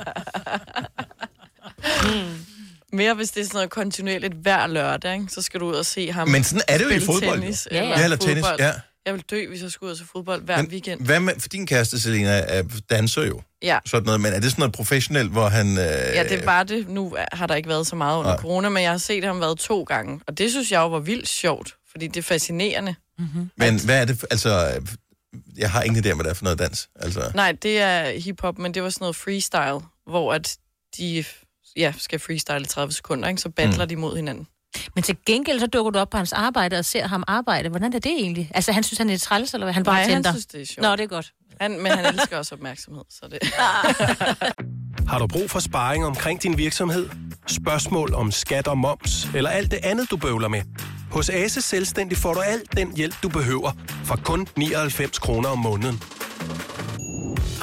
[2.93, 5.25] Mere hvis det er sådan noget kontinuerligt hver lørdag, ikke?
[5.29, 7.41] så skal du ud og se ham Men sådan er det jo i fodbold, jo.
[7.41, 8.03] Tennis, Ja, ja.
[8.03, 8.59] eller tennis, fodbold.
[8.59, 8.71] ja.
[9.05, 11.01] Jeg vil dø, hvis jeg skulle ud og se fodbold hver Men weekend.
[11.05, 13.41] Hvad med, for din kæreste, Selina, er danser jo.
[13.63, 13.79] Ja.
[13.85, 15.67] Sådan noget, men er det sådan noget professionelt, hvor han...
[15.77, 16.89] Øh, Ja, det var det.
[16.89, 18.39] Nu har der ikke været så meget under Nej.
[18.41, 20.19] corona, men jeg har set ham været to gange.
[20.27, 22.95] Og det synes jeg jo var vildt sjovt, fordi det er fascinerende.
[23.19, 23.49] Mm-hmm.
[23.57, 24.81] Men hvad er det, for- altså...
[25.57, 26.89] Jeg har ingen idé om, hvad det er for noget dans.
[26.95, 30.57] Altså, Nej, det er hiphop, men det var sådan noget freestyle, hvor at
[30.97, 31.23] de
[31.77, 33.41] ja, skal freestyle i 30 sekunder, ikke?
[33.41, 33.89] så battler mm.
[33.89, 34.47] de mod hinanden.
[34.95, 37.69] Men til gengæld så dukker du op på hans arbejde og ser ham arbejde.
[37.69, 38.51] Hvordan er det egentlig?
[38.53, 39.73] Altså, han synes, han er lidt træls, eller hvad?
[39.73, 40.31] Han bare Nej, han tænder?
[40.31, 40.83] synes, det er sjovt.
[40.83, 41.33] Nå, det er godt.
[41.61, 43.39] Han, men han elsker også opmærksomhed, så det...
[45.09, 47.09] Har du brug for sparring omkring din virksomhed?
[47.47, 50.61] Spørgsmål om skat og moms, eller alt det andet, du bøvler med?
[51.11, 53.71] Hos Ase Selvstændig får du alt den hjælp, du behøver,
[54.05, 56.03] for kun 99 kroner om måneden.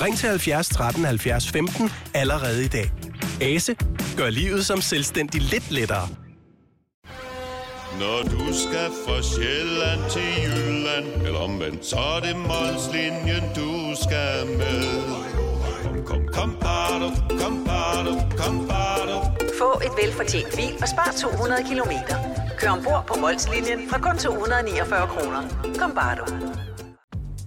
[0.01, 2.91] Ring til 70 13 70 15 allerede i dag.
[3.41, 3.77] Ase
[4.17, 6.09] gør livet som selvstændig lidt lettere.
[8.01, 14.47] Når du skal fra Sjælland til Jylland Eller omvendt, så er det Molslinjen, du skal
[14.47, 15.03] med
[15.83, 17.09] Kom, kom, kom, bado,
[17.41, 19.19] kom, bado, kom, bado.
[19.59, 22.36] Få et velfortjent bil og spar 200 kilometer.
[22.57, 25.43] Kør ombord på Molslinjen fra kun 249 kroner.
[25.79, 26.25] Kom bare du.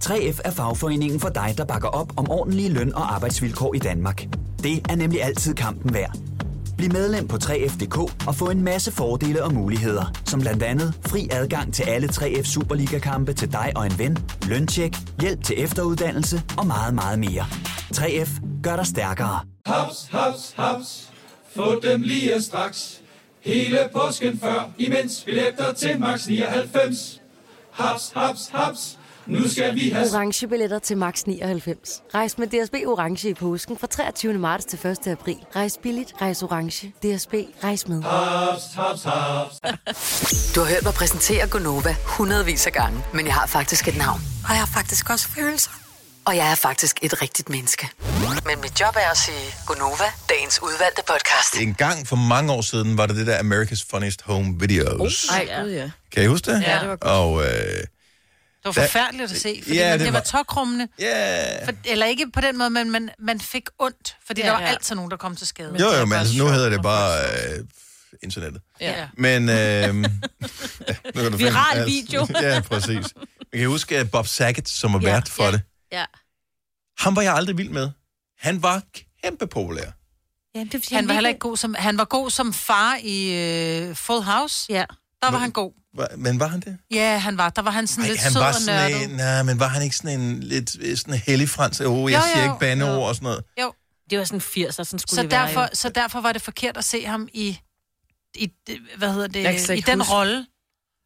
[0.04, 4.26] 3F er fagforeningen for dig, der bakker op om ordentlige løn- og arbejdsvilkår i Danmark.
[4.62, 6.16] Det er nemlig altid kampen værd.
[6.76, 7.98] Bliv medlem på 3F.dk
[8.28, 12.42] og få en masse fordele og muligheder, som blandt andet fri adgang til alle 3F
[12.44, 17.44] Superliga-kampe til dig og en ven, løntjek, hjælp til efteruddannelse og meget, meget mere.
[17.96, 19.40] 3F gør dig stærkere.
[19.66, 21.12] Haps, haps, haps.
[21.56, 22.99] Få dem lige straks.
[23.40, 27.20] Hele påsken før, imens billetter til max 99.
[27.72, 28.98] Haps, haps, haps.
[29.26, 30.06] Nu skal vi have...
[30.14, 32.02] Orange billetter til max 99.
[32.14, 34.32] Rejs med DSB Orange i påsken fra 23.
[34.32, 35.06] marts til 1.
[35.06, 35.36] april.
[35.56, 36.88] Rejs billigt, rejs orange.
[36.88, 37.34] DSB,
[37.64, 38.02] rejs med.
[38.02, 40.52] Haps, haps, haps.
[40.54, 44.20] Du har hørt mig præsentere Gonova hundredvis af gange, men jeg har faktisk et navn.
[44.44, 45.79] Og jeg har faktisk også følelser.
[46.24, 47.88] Og jeg er faktisk et rigtigt menneske.
[48.46, 51.54] Men mit job er at sige Gonova, dagens udvalgte podcast.
[51.62, 55.24] en gang for mange år siden var det det der America's Funniest Home Videos.
[55.24, 55.90] Ej, gud ja.
[56.12, 56.62] Kan I huske det?
[56.62, 57.12] Ja, det var godt.
[57.12, 57.86] Og, øh, Det
[58.64, 60.88] var forfærdeligt at se, fordi Ja, ja, det det, var- var tokrummende.
[61.02, 61.64] Yeah.
[61.64, 64.58] For, eller ikke på den måde, men man, man fik ondt, fordi Ja, ja, der
[64.58, 64.72] var ja.
[64.72, 65.76] altid nogen, der kom til skade.
[65.80, 67.64] jo, jo, men altså, nu hedder det bare øh,
[68.22, 68.62] internettet.
[68.80, 69.06] Ja.
[69.16, 70.04] Men, øh, ja, nu kan
[71.14, 71.86] du finde Viral alt.
[71.86, 72.26] video.
[72.42, 73.06] ja, præcis.
[73.52, 75.50] Jeg kan huske at Bob Saget, som var Ja, vært for ja.
[75.52, 75.60] det.
[75.92, 76.04] Ja.
[76.98, 77.90] Ham var jeg aldrig vild med.
[78.38, 78.82] Han var
[79.24, 79.90] kæmpe populær.
[80.54, 83.96] ja det, Han var heller ikke god som, han var god som far i uh,
[83.96, 84.66] Full House.
[84.72, 84.84] Ja.
[85.22, 85.72] Der var han god.
[85.94, 86.78] Var- Men var han det?
[86.90, 87.50] Ja, han var.
[87.50, 89.10] Der var han sådan Ej, lidt han sød var og sådan nørdet.
[89.10, 91.80] en, nej, men var han ikke sådan en lidt øh, sådan en hellig frans?
[91.80, 93.44] Oh, jeg Jo, siger jo, ikke bandeord og sådan noget.
[93.60, 93.72] Jo.
[94.10, 95.46] Det var sådan 80'er, sådan skulle Så det være.
[95.46, 95.68] derfor, jo.
[95.74, 97.58] så derfor var det forkert at se ham i,
[98.34, 98.52] i
[98.96, 100.46] hvad hedder kan det, i den rolle.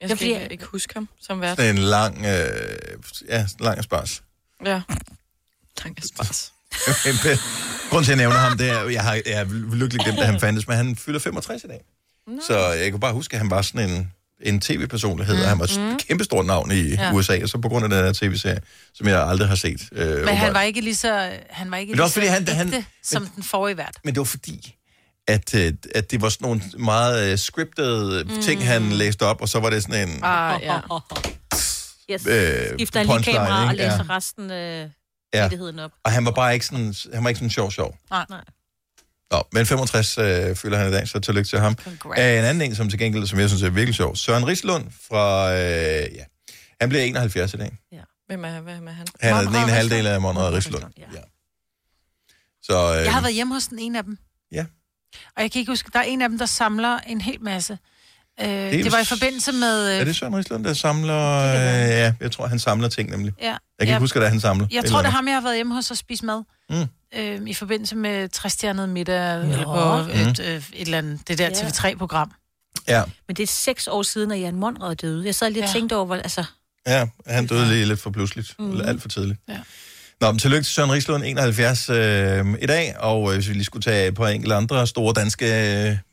[0.00, 1.56] Jeg Det er skal fordi- ikke, ikke huske ham som vært.
[1.56, 4.22] Sådan en lang, øh, ja, lang spars.
[4.64, 4.80] Ja.
[5.82, 6.52] Tak, Spars.
[7.90, 10.26] Grunden til, at jeg nævner ham, det er, jeg har, jeg har lykkelig glemt, at
[10.26, 11.80] han fandtes, men han fylder 65 i dag.
[12.46, 14.12] Så jeg kan bare huske, at han var sådan en,
[14.42, 17.12] en tv-personlighed, og han var et kæmpestort navn i Ja.
[17.12, 18.60] USA, og så på grund af den her tv-serie,
[18.94, 19.88] som jeg aldrig har set.
[19.92, 22.14] Øh, Men han var ikke lige så, han var ikke Men det er lige så
[22.14, 23.96] fordi, han- ægte, han- som den forrige vært.
[24.04, 24.74] Men det var fordi,
[25.28, 28.42] at, øh, at det var sådan nogle meget øh, scriptede mm.
[28.42, 30.18] ting, han læste op, og så var det sådan en...
[30.22, 30.78] Ah, ja.
[32.10, 32.26] Yes.
[32.26, 34.16] Øh, Skifter lige kamera og læser Ja.
[34.16, 34.90] resten af
[35.34, 35.42] Ja.
[35.42, 35.90] virkeligheden op.
[36.04, 37.96] Og han var bare ikke sådan, han var ikke sådan sjov sjov.
[38.10, 38.44] Nej, nej.
[39.30, 41.76] Nå, men 65 øh, fylder han i dag, så tillykke til ham.
[42.16, 44.16] Æh, en anden en, som til gengæld, som jeg synes er virkelig sjov.
[44.16, 46.24] Søren Rislund fra, øh, ja,
[46.80, 47.76] han bliver 71 i dag.
[48.26, 49.06] Hvem er, hvem er han?
[49.20, 50.84] Han er den ene halvdel af Monrad Rislund.
[50.98, 51.04] Ja.
[52.62, 54.18] Så, øh, Jeg har været hjemme hos den ene af dem.
[54.52, 54.66] Ja.
[55.36, 57.78] Og jeg kan ikke huske, der er en af dem, der samler en hel masse.
[58.40, 59.90] Øh, det, er var i forbindelse med...
[59.92, 61.38] Øh, Er det Søren Rislund, der samler...
[61.38, 61.54] Øh,
[61.90, 63.32] ja, jeg tror, han samler ting nemlig.
[63.40, 63.46] Ja.
[63.46, 63.98] Jeg kan ikke Ja.
[63.98, 64.66] huske, at han samler.
[64.70, 66.42] Jeg Et tror, det eller er ham, jeg har været hjemme hos og spise mad.
[66.70, 66.86] Mm.
[67.18, 69.52] Øh, I forbindelse med træstjernet middag Nå.
[69.52, 70.44] eller på et, Mm.
[70.44, 71.50] øh, et eller andet, det der Ja.
[71.50, 72.30] TV3-program.
[72.88, 75.26] Ja, Men det er seks år siden, at Jan Monrad døde.
[75.26, 75.72] Jeg sad lige og Ja.
[75.72, 76.44] tænkte over, hvor, altså...
[76.86, 78.54] ja, han døde lige lidt for pludseligt.
[78.58, 78.80] Mm.
[78.80, 79.40] Alt for tidligt.
[79.48, 79.58] Ja.
[80.24, 83.64] Nå, men tillykke til Søren Rislund, 71 øh, i dag, og øh, hvis vi lige
[83.64, 85.46] skulle tage på enkelte andre store danske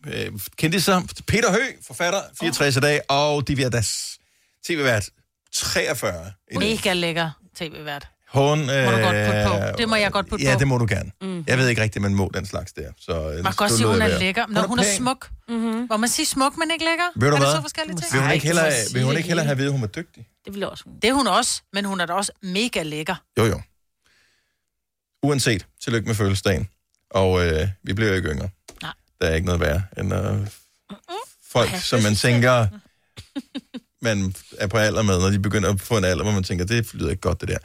[0.07, 1.01] øh, kendiser.
[1.27, 4.17] Peter Hø, forfatter, 64 i dag, og Divya Das,
[4.65, 5.09] tv-vært,
[5.53, 6.13] 43
[6.51, 6.69] i dag.
[6.69, 8.07] Mega lækker tv-vært.
[8.33, 9.77] Hun, øh, Må du godt putte på.
[9.77, 10.59] Det må jeg godt putte ja, på.
[10.59, 11.11] det må du gerne.
[11.21, 11.43] Mm.
[11.47, 12.91] Jeg ved ikke rigtigt, man må den slags der.
[12.99, 14.19] Så, øh, Man kan godt sige, hun er være.
[14.19, 14.45] lækker.
[14.49, 14.95] Når hun er pæn.
[14.95, 15.29] smuk.
[15.49, 15.85] Mm-hmm.
[15.85, 17.05] Hvor man siger smuk, men ikke lækker.
[17.15, 17.47] Ved du er hvad?
[17.47, 18.13] det så forskellige ting?
[18.13, 19.83] Vil hun ikke hellere, Ej, vil hun ikke hellere det have at vide, at hun
[19.83, 20.27] er dygtig?
[20.45, 20.83] Det vil også.
[21.01, 23.15] Det er hun også, men hun er da også mega lækker.
[23.37, 23.61] Jo, jo.
[25.23, 26.67] Uanset, tillykke med fødselsdagen.
[27.09, 28.49] Og øh, vi bliver jo ikke yngre.
[28.81, 28.91] Nej.
[29.21, 30.47] Der er ikke noget værre end øh,
[31.51, 32.67] folk, som man tænker,
[34.01, 36.65] man er på alder med, når de begynder at få en alder, hvor man tænker,
[36.65, 37.57] det lyder ikke godt, det der.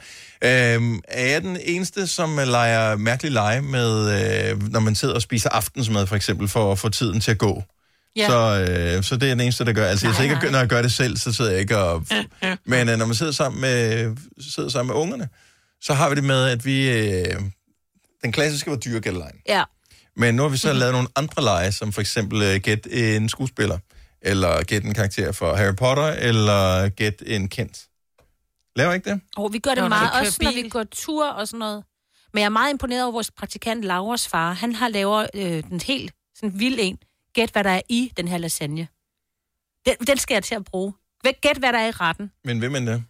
[0.75, 3.91] Øhm, er jeg den eneste, som øh, leger mærkelig lege med,
[4.51, 7.37] øh, når man sidder og spiser aftensmad, for eksempel, for at få tiden til at
[7.37, 7.63] gå?
[8.15, 8.27] Ja.
[8.27, 9.87] Så, øh, så det er den eneste, der gør.
[9.87, 12.05] Altså, jeg Nej, siger ikke, når jeg gør det selv, så sidder jeg ikke og...
[12.65, 15.29] Men øh, når man sidder sammen med, sidder sammen med ungerne,
[15.81, 16.89] så har vi det med, at vi...
[16.89, 17.41] Øh,
[18.23, 19.41] den klassiske var dyregældelejen.
[19.47, 19.63] Ja.
[20.15, 23.29] Men nu har vi så lavet nogle andre lege, som for eksempel øh, gæt en
[23.29, 23.77] skuespiller,
[24.21, 27.87] eller gæt en karakter for Harry Potter, eller gæt en kendt.
[28.75, 29.21] Laver ikke det?
[29.37, 30.63] Og vi gør det Når meget, også når bil.
[30.63, 31.83] vi går tur og sådan noget.
[32.33, 34.53] Men jeg er meget imponeret over vores praktikant Lauras far.
[34.53, 36.97] Han har lavet øh, den helt sådan vild en.
[37.33, 38.87] Gæt, hvad der er i den her lasagne.
[39.85, 40.93] Den, den skal jeg til at bruge.
[41.41, 42.31] Gæt, hvad der er i retten.
[42.43, 43.03] Men vil man det?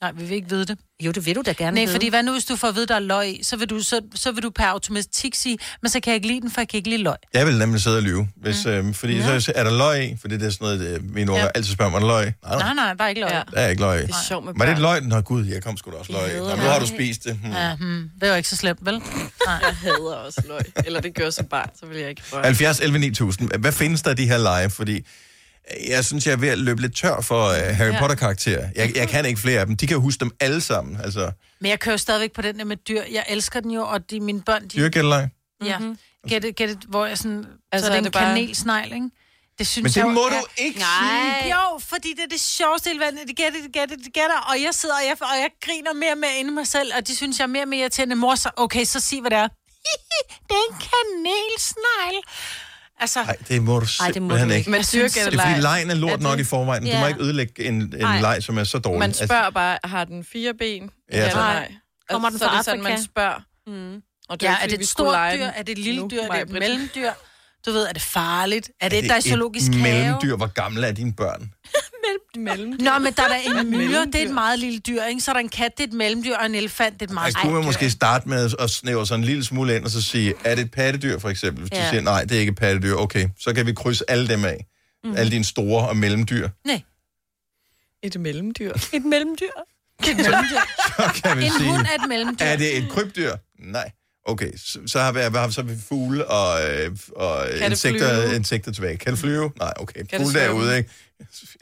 [0.00, 0.78] Nej, vi vil ikke vide det.
[1.06, 1.92] Jo, det vil du da gerne Nej, vide.
[1.94, 4.00] fordi hvad nu, hvis du får at vide, der er løg så vil du, så,
[4.14, 6.68] så vil du per automatik sige, men så kan jeg ikke lide den, for jeg
[6.68, 7.16] kan ikke lide løg.
[7.34, 8.28] Jeg vil nemlig sidde og lyve.
[8.36, 9.40] Hvis, øh, fordi ja.
[9.40, 11.46] så er der løg i, fordi det er sådan noget, øh, mine Ja.
[11.54, 12.32] altid spørger mig, er der løg?
[12.44, 13.30] Nej, Nej, nej, der er ikke løg.
[13.30, 13.42] Ja.
[13.54, 14.02] der er ikke løg.
[14.02, 15.00] Det er sjovt med Var det løg?
[15.02, 16.36] Nå gud, jeg kom sgu da også løg.
[16.38, 17.34] Nå, nu har du spist det.
[17.42, 17.52] Hmm.
[17.52, 18.94] Ja, hmm, det er jo ikke så slemt, vel?
[18.94, 19.04] Nej.
[19.46, 20.84] Jeg hader også løg.
[20.86, 22.44] Eller det gør som barn, så vil jeg ikke røre.
[22.44, 23.50] 70 11 9000.
[23.58, 24.70] Hvad findes der af de her lege?
[24.70, 25.04] Fordi
[25.88, 27.98] jeg synes, jeg er ved at løbe lidt tør for uh, Harry Ja.
[27.98, 28.68] Potter-karakterer.
[28.76, 29.76] Jeg, jeg kan ikke flere af dem.
[29.76, 31.00] De kan huske dem alle sammen.
[31.00, 33.02] Altså, Men jeg kører stadigvæk på den der med dyr.
[33.12, 34.68] Jeg elsker den jo, og de, mine børn, de...
[34.68, 35.30] dyrgældeleje.
[35.64, 35.78] Ja,
[36.28, 37.44] get it, get it, hvor jeg sådan...
[37.72, 39.10] Altså, så er er det en det bare- kanelsnegl, ikke?
[39.58, 41.40] Det synes Men det jeg, må er- du ikke Nej.
[41.42, 41.54] sige.
[41.54, 43.18] Jo, fordi det er det sjoveste i hele verden.
[43.18, 43.36] Det it,
[43.72, 44.48] get it, get it.
[44.50, 46.92] Og jeg sidder og jeg, og jeg griner mere og mere inde i mig selv,
[46.96, 48.14] og de synes, jeg er mere og mere irriterende.
[48.16, 49.48] Mor, så, okay, så sig, hvad det er.
[50.48, 52.18] det er en kanelsnegl.
[53.02, 54.70] Altså, Nej, det må du Ej, det må simpelthen du ikke.
[54.70, 56.82] Men synes- Det er fordi lejen er lort Er det- nok i forvejen.
[56.82, 57.00] Du Ja.
[57.00, 58.20] må ikke ødelægge en, en Nej.
[58.20, 58.98] leg, som er så dårlig.
[58.98, 60.90] Man spørger bare, har den fire ben?
[61.12, 61.72] Ja, Ja, eller nej?
[62.10, 63.04] Kommer den så er fra det sådan, man Afrika?
[63.04, 63.38] spørger.
[63.66, 63.72] Mm.
[64.28, 65.44] Og ja, ikke, er fordi det vi et stort dyr?
[65.44, 66.20] Er det et lille dyr?
[66.22, 67.10] Er det et mellemdyr?
[67.66, 68.70] Du ved, er det farligt?
[68.80, 69.92] Er det, Er et, der er i zoologisk et have?
[69.94, 70.36] mellemdyr?
[70.36, 71.52] Hvor gamle er dine børn?
[72.36, 72.84] Mellemdyr.
[72.84, 75.20] Nå, men der er der en myre, det er et meget lille dyr, ikke?
[75.20, 77.14] Så er der en kat, det er et mellemdyr, og en elefant, det er et
[77.14, 79.84] meget Altså, stort kunne man måske starte med at snævre sådan en lille smule ind,
[79.84, 81.62] og så sige, er det et pattedyr for eksempel?
[81.64, 81.84] Hvis ja.
[81.84, 84.44] Du siger, nej, det er ikke et pattedyr, okay, så kan vi krydse alle dem
[84.44, 84.66] af.
[85.04, 85.16] Mm.
[85.16, 86.48] Alle dine store og mellemdyr.
[86.66, 86.82] Nej.
[88.02, 88.72] Et mellemdyr.
[88.92, 89.46] Et mellemdyr.
[90.00, 90.58] Det et mellemdyr.
[90.96, 92.44] Så kan vi En sige, hund er et mellemdyr.
[92.46, 93.32] er det et krybdyr?
[93.58, 93.90] Nej.
[94.24, 95.20] Okay, så, så har vi,
[95.52, 98.34] så har vi fugle og, øh, og det insekter, flyve?
[98.36, 98.96] insekter tilbage.
[98.96, 99.52] Kan det flyve?
[99.58, 100.00] Nej, okay.
[100.00, 100.90] det Fugle derude, ikke?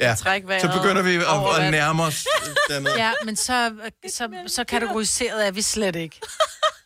[0.01, 2.27] Ja, Træk vejret så begynder vi at, at nærme os
[2.69, 2.95] dernede.
[3.05, 3.73] Ja, men så,
[4.09, 6.21] så, så kategoriseret er vi slet ikke.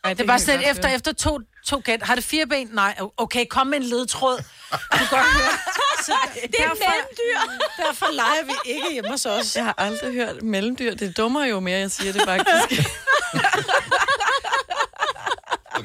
[0.03, 2.01] Ej, Det er bare kan jeg efter, efter to, to gæt.
[2.01, 2.69] Har det fire ben?
[2.73, 2.95] Nej.
[3.17, 4.37] Okay, kom med en ledtråd.
[4.71, 5.51] Du kan godt høre.
[6.05, 7.39] Så det er mellemdyr.
[7.77, 9.55] Derfor leger vi ikke hjemme hos os.
[9.55, 10.95] Jeg har aldrig hørt mellemdyr.
[10.95, 12.81] Det dummer jo mere, jeg siger det faktisk.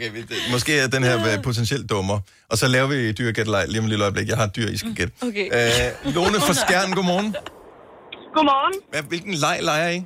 [0.00, 2.18] Okay, vi- det- måske er den her øh, potentielt dummer.
[2.50, 4.28] Og så laver vi dyrgættelej lige om et lille øjeblik.
[4.32, 5.12] Jeg har et dyr, I skal gætte.
[5.28, 5.46] Okay.
[5.56, 7.30] Øh, Lone fra Skjern, godmorgen.
[8.36, 8.74] Godmorgen.
[8.92, 10.00] Hvad, hvilken leg leger I?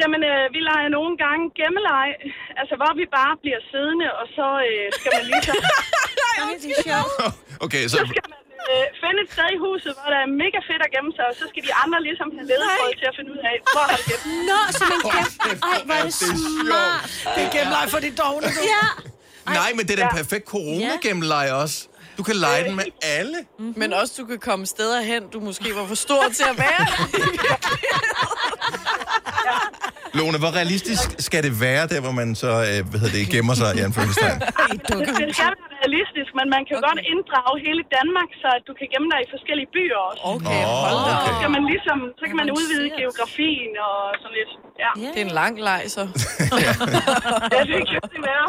[0.00, 2.14] Jamen, øh, vi leger nogle gange gemmeleje,
[2.60, 5.52] altså hvor vi bare bliver siddende, og så øh, skal man lige så...
[6.96, 7.02] er.
[7.66, 7.96] Okay, så...
[8.00, 8.37] Så skal man
[8.70, 11.34] øh, finde et sted i huset, hvor der er mega fedt at gemme sig, og
[11.40, 14.04] så skal de andre ligesom have ledetråd til at finde ud af, hvor har du
[14.10, 14.24] gemt.
[14.50, 15.28] Nå, som en gem.
[15.70, 17.04] Ej, hvor er det smart.
[17.34, 18.62] Det er gennemleg for de dogne, du.
[18.74, 18.86] Ja.
[19.60, 20.92] Nej, men det er den perfekt corona
[21.34, 21.78] leg også.
[22.18, 23.38] Du kan lege den med alle.
[23.58, 26.86] Men også, du kan komme steder hen, du måske var for stor til at være.
[30.18, 33.54] Lone, hvor realistisk skal det være, der hvor man så, øh, hvad hedder det, gemmer
[33.60, 34.38] sig i anførselstegn?
[35.22, 38.72] Det skal være realistisk, men man kan jo godt inddrage hele Danmark, så at du
[38.78, 40.20] kan gemme dig i forskellige byer også.
[40.32, 41.22] Okay, hold da op.
[41.28, 44.52] Så kan man ligesom, så kan man udvide geografien og sådan lidt.
[44.84, 44.90] Ja.
[45.14, 46.02] Det er en lang leg, så.
[47.54, 48.46] ja, det kan det være.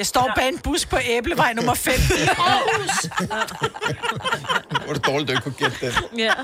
[0.00, 2.94] Jeg står bag en bus på Æblevej nummer 5 i Aarhus.
[4.82, 5.92] Hvor er det dårligt, du ikke kunne gætte den.
[6.26, 6.34] Ja.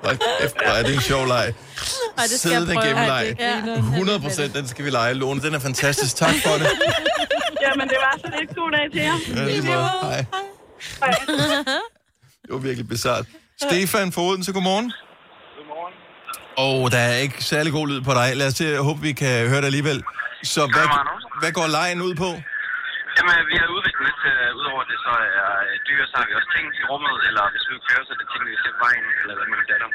[0.00, 1.36] Hvor er det en sjov leg.
[1.36, 2.80] Ej, det skal Siddende.
[3.38, 5.14] Ja, det- 100 procent, den skal vi lege.
[5.14, 6.16] Lone, den er fantastisk.
[6.16, 6.68] Tak for det.
[7.66, 9.18] Jamen, det var så lidt god dag til jer.
[9.36, 9.88] Ja, måde.
[10.02, 10.24] Hej.
[12.42, 13.26] Det var virkelig bizart.
[13.62, 14.92] Stefan fra Odense, godmorgen.
[15.56, 15.94] Godmorgen.
[16.84, 18.36] Og der er ikke særlig god lyd på dig.
[18.36, 20.02] Lad os se, jeg håber, vi kan høre dig alligevel.
[20.44, 20.88] Så hvad,
[21.40, 22.30] hvad går lejen ud på?
[23.18, 26.32] Jamen, vi har udviklet lidt, uh, udover det så er uh, dyr, så har vi
[26.38, 28.80] også ting i rummet, eller hvis vi kører, så er det ting, vi ser på
[28.86, 29.88] vejen, eller hvad man datter.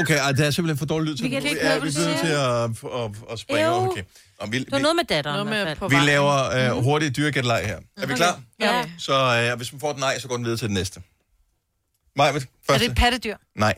[0.00, 1.24] Okay, ej, det er simpelthen for dårlig lyd til.
[1.24, 2.60] Vi kan ikke høre, vi hvad du nødt til at,
[3.00, 3.66] at, at, springe.
[3.66, 3.74] Jo.
[3.90, 4.04] Okay.
[4.40, 5.34] Og vi, Det var noget med datteren.
[5.38, 5.78] Noget med i hvert fald.
[5.78, 6.06] på vi vejen.
[6.12, 6.36] laver
[6.76, 7.78] uh, hurtigt dyregætleg her.
[8.02, 8.34] Er vi klar?
[8.60, 8.90] Ja.
[9.06, 9.14] Så
[9.52, 10.98] uh, hvis man får et nej, så går den videre til det næste.
[12.16, 12.84] Majved, Er første.
[12.84, 13.36] det et pattedyr?
[13.66, 13.74] Nej,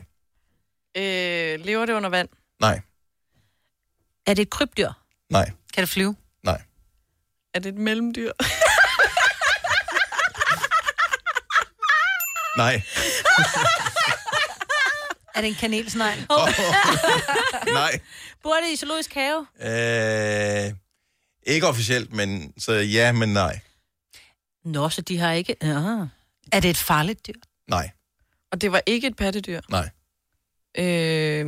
[0.97, 2.29] Øh, lever det under vand?
[2.61, 2.81] nej,
[4.27, 4.89] Er det et krybdyr?
[5.29, 6.15] nej, Kan det flyve?
[7.55, 7.59] Nej.
[7.59, 8.31] Er det et mellemdyr?
[12.57, 12.81] Nej,
[15.35, 16.19] Er det en kanelsnegl?
[17.73, 17.99] nej.
[18.43, 19.47] Bor det i zoologisk have?
[19.61, 20.73] Øh,
[21.43, 23.59] ikke officielt, men så ja, men nej.
[24.65, 25.55] Nå, så de har ikke...
[25.61, 25.67] Ja.
[26.51, 27.33] Er det et farligt dyr?
[27.67, 27.89] Nej,
[28.51, 29.61] Og det var ikke et pattedyr?
[29.69, 29.89] nej.
[30.77, 31.45] Øh,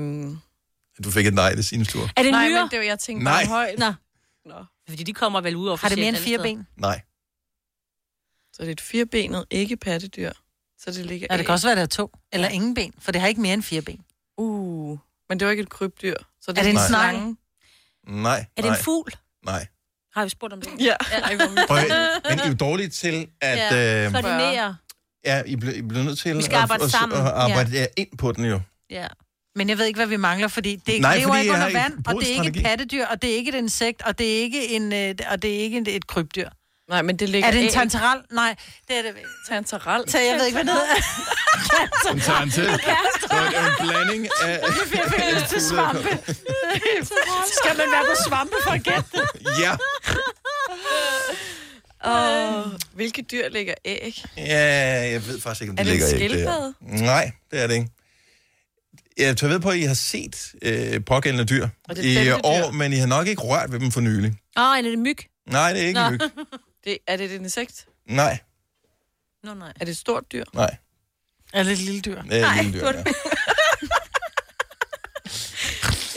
[1.04, 2.10] Du fik et nej, det er sin tur.
[2.16, 2.62] Er det nej, nyere?
[2.62, 3.44] men det var, jeg tænkte Nej.
[3.46, 3.80] bare højt.
[3.80, 3.94] Nå.
[4.46, 4.66] Nå.
[4.90, 6.68] Fordi de kommer vel ud over Har det mere end fire ben?
[6.78, 7.02] Nej.
[8.54, 10.32] Så det er et firebenet, ikke pattedyr.
[10.80, 12.12] Så det ligger Ja, det kan også være, der er to.
[12.34, 14.02] Eller ingen ben, for det har ikke mere end fire ben.
[14.38, 16.16] Uh, men det var ikke et krybdyr.
[16.42, 16.88] Så det Er det en Nej.
[16.88, 17.38] slange?
[18.08, 19.12] Nej, Er det nej, en fugl?
[19.46, 19.68] nej.
[20.16, 20.70] Har vi spurgt om det?
[20.80, 20.96] Ja.
[21.24, 21.68] Ej, hvor vildt.
[21.68, 23.58] Prøv, at- men I er jo dårlige til at...
[23.58, 24.06] Ja.
[24.06, 24.76] Øh, Koordinere.
[25.26, 27.72] ja, I bliver, I bliver nødt til Vi skal at, arbejde at, sammen, at arbejde
[27.72, 27.86] ja.
[27.98, 28.62] ind på den jo.
[28.90, 29.08] Ja.
[29.58, 31.80] Men jeg ved ikke, hvad vi mangler, fordi det Nej, lever fordi ikke under ikke
[31.80, 34.38] vand, og det er ikke et pattedyr, og det er ikke et insekt, og det
[34.38, 36.50] er ikke, en, øh, og det er ikke et, et krybdyr.
[36.90, 37.72] Nej, men det ligger Er det en æg.
[37.74, 38.22] tantaral?
[38.32, 38.56] Nej,
[38.88, 39.30] det er det ikke.
[39.50, 40.10] Tantaral?
[40.10, 40.96] Så jeg ved ikke, hvad det hedder.
[42.12, 42.20] En
[42.52, 42.66] til.
[42.66, 44.60] Så er det en blanding af...
[44.64, 45.00] Jeg fik
[45.36, 46.10] lyst til svampe.
[47.60, 49.22] Skal man være på svampe for at gætte det?
[49.64, 49.72] Ja.
[52.06, 54.24] Åh, hvilke dyr lægger æg?
[54.38, 56.74] Ja, jeg ved faktisk ikke, om Er det det en ligger ikke skildpadde?
[56.82, 57.90] Nej, det er det ikke.
[59.18, 61.68] Jeg tager ved på, at I har set øh, pågældende dyr
[62.04, 64.34] i år, men I har nok ikke rørt ved dem for nylig.
[64.58, 65.18] Åh, oh, er det myg?
[65.50, 66.06] Nej, det er ikke Nå.
[66.08, 66.22] en myg.
[66.86, 67.86] Det, er det et insekt?
[68.10, 68.40] Nej,
[69.44, 69.70] Nå, nej.
[69.80, 70.44] Er det et stort dyr?
[70.54, 70.78] nej.
[71.54, 72.22] Er det et lille dyr?
[72.22, 73.04] Det er et lille dyr, ja.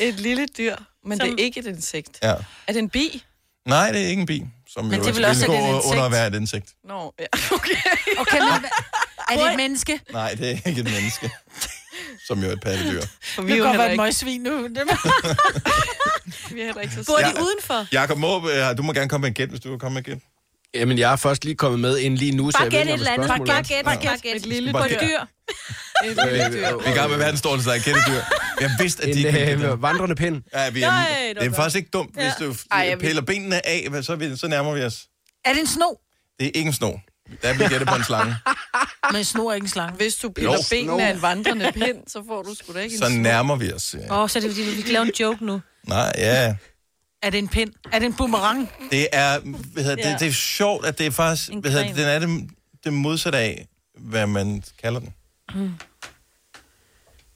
[0.08, 0.76] Et lille dyr,
[1.06, 2.18] men Som- det er ikke et insekt.
[2.22, 2.34] ja.
[2.66, 3.24] Er det en bi?
[3.66, 5.70] Nej, det er ikke en bi, som Men jo det vil også vil være et
[5.70, 5.92] gå insekt.
[5.92, 6.74] under at være et insekt.
[6.84, 7.74] Nå, ja, okay.
[8.18, 8.64] Okay, men
[9.28, 10.00] er det et menneske?
[10.12, 11.30] Nej, det er ikke et menneske,
[12.30, 13.02] som jo er et pattedyr.
[13.34, 14.62] For vi Det er jo kan godt heller være et ikke, møgsvin nu.
[14.66, 14.82] Det
[16.54, 17.28] vi er heller ikke så Bor Ja.
[17.28, 17.86] de udenfor?
[17.92, 20.06] Jakob Måb, øh, du må gerne komme med en gæt, hvis du vil komme med
[20.08, 20.22] en gæt.
[20.74, 22.86] Jamen, jeg er først lige kommet med ind lige nu, så Bare jeg gæt ved
[22.86, 23.48] et ikke, eller om andet.
[23.48, 24.36] Bare gæt, bare gæt.
[24.36, 24.94] Et lille Bare dyr.
[26.04, 26.76] Et lille dyr.
[26.78, 28.20] Vi er i gang med verdens dårligste leg, kættedyr.
[28.60, 29.82] Jeg vidste, at de En ikke øh, det.
[29.82, 30.42] vandrende pind.
[30.54, 33.22] Ja, vi er, Nej, det er faktisk ikke dumt, hvis du Ej, jeg vil- piller
[33.22, 35.06] benene af, så, vi, så nærmer vi os.
[35.44, 35.84] Er det en sno?
[36.38, 36.90] Det er ikke en sno.
[37.42, 38.36] Der bliver gættet på en slange.
[39.12, 39.96] Men en sno er ikke en slange.
[39.96, 40.58] Hvis du piller Jo.
[40.70, 43.72] benene af en vandrende pind, så får du sgu da ikke en Så nærmer vi
[43.72, 43.94] os.
[43.98, 44.12] ja.
[44.14, 45.60] Åh, oh, så er det fordi, vi kan lave en joke nu.
[45.86, 46.56] Nej, ja.
[47.22, 47.72] Er det en pind?
[47.92, 48.70] Er det en boomerang?
[48.90, 50.12] Det er, hvad hedder, Ja.
[50.12, 52.50] det, det er sjovt, at det er faktisk, En hvad hedder, det, den er det,
[52.84, 53.66] det modsatte af,
[53.98, 55.14] hvad man kalder den.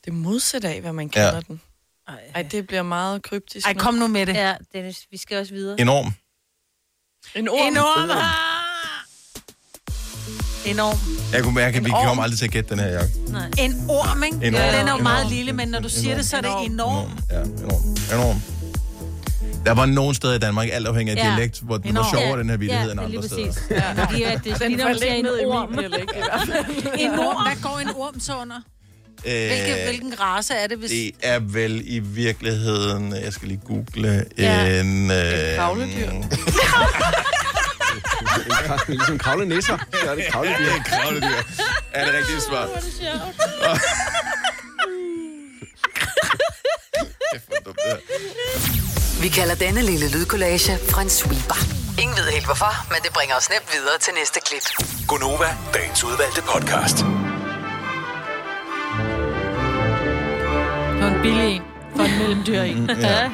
[0.04, 1.40] Det er modsat af, hvad man kalder Ja.
[1.40, 1.60] den.
[2.34, 4.34] Ej, det bliver meget kryptisk Ej, kom nu med det.
[4.34, 5.80] Ja, Dennis, vi skal også videre.
[5.80, 6.14] Enorm.
[7.34, 7.66] En orm.
[7.72, 8.08] En orm.
[10.66, 10.98] Enorm.
[11.32, 13.08] Jeg kunne mærke, at vi kommer aldrig til at gætte den her, Jacob.
[13.58, 14.36] En orm, ikke?
[14.46, 14.60] En orm.
[14.78, 17.10] Den er jo meget lille, men når du siger det, så er det enorm.
[17.30, 17.96] Ja, enorm.
[18.20, 18.40] Enorm.
[19.66, 21.30] Der var nogle steder i Danmark, alt afhængig af Ja.
[21.30, 22.14] dialekt, hvor den var Enorm.
[22.14, 23.52] sjovere, den her end ja, andre lige steder.
[23.70, 24.04] Ja.
[24.04, 25.70] Fordi at det, ligner, man ikke en ned i orm.
[25.70, 26.64] min dialekt i hvert fald.
[27.04, 27.46] En orm.
[27.46, 28.56] Hvad går en orm så under?
[29.22, 30.90] Hvilke, Øh, hvilken race er det, hvis...
[30.90, 34.80] Det er vel i virkeligheden, jeg skal lige google, Ja.
[34.80, 35.10] en...
[35.10, 36.10] Øh, kravledyr.
[38.88, 39.78] ligesom kravle nisser.
[39.92, 40.56] Så er det kravledyr.
[40.56, 41.36] Det er et kravledyr.
[41.92, 42.66] Er det rigtigt svar?
[47.48, 47.98] Hvor dumt det her.
[49.22, 51.54] Vi kalder denne lille lydkollage en sweeper.
[52.02, 54.62] Ingen ved helt hvorfor, men det bringer os nemt videre til næste klip.
[55.08, 56.98] Gonova, dagens udvalgte podcast.
[56.98, 57.06] Det
[61.02, 61.62] var en billig en.
[61.96, 62.74] For en mellemdyr i.
[62.74, 63.30] Mm, ja.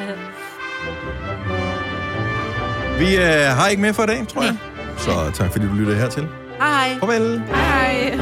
[3.00, 4.56] Vi øh, har ikke mere for i dag, tror jeg.
[5.00, 6.28] Så tak fordi du lyttede hertil.
[6.60, 6.98] Hej.
[7.00, 7.42] Farvel.
[7.54, 8.18] Hej.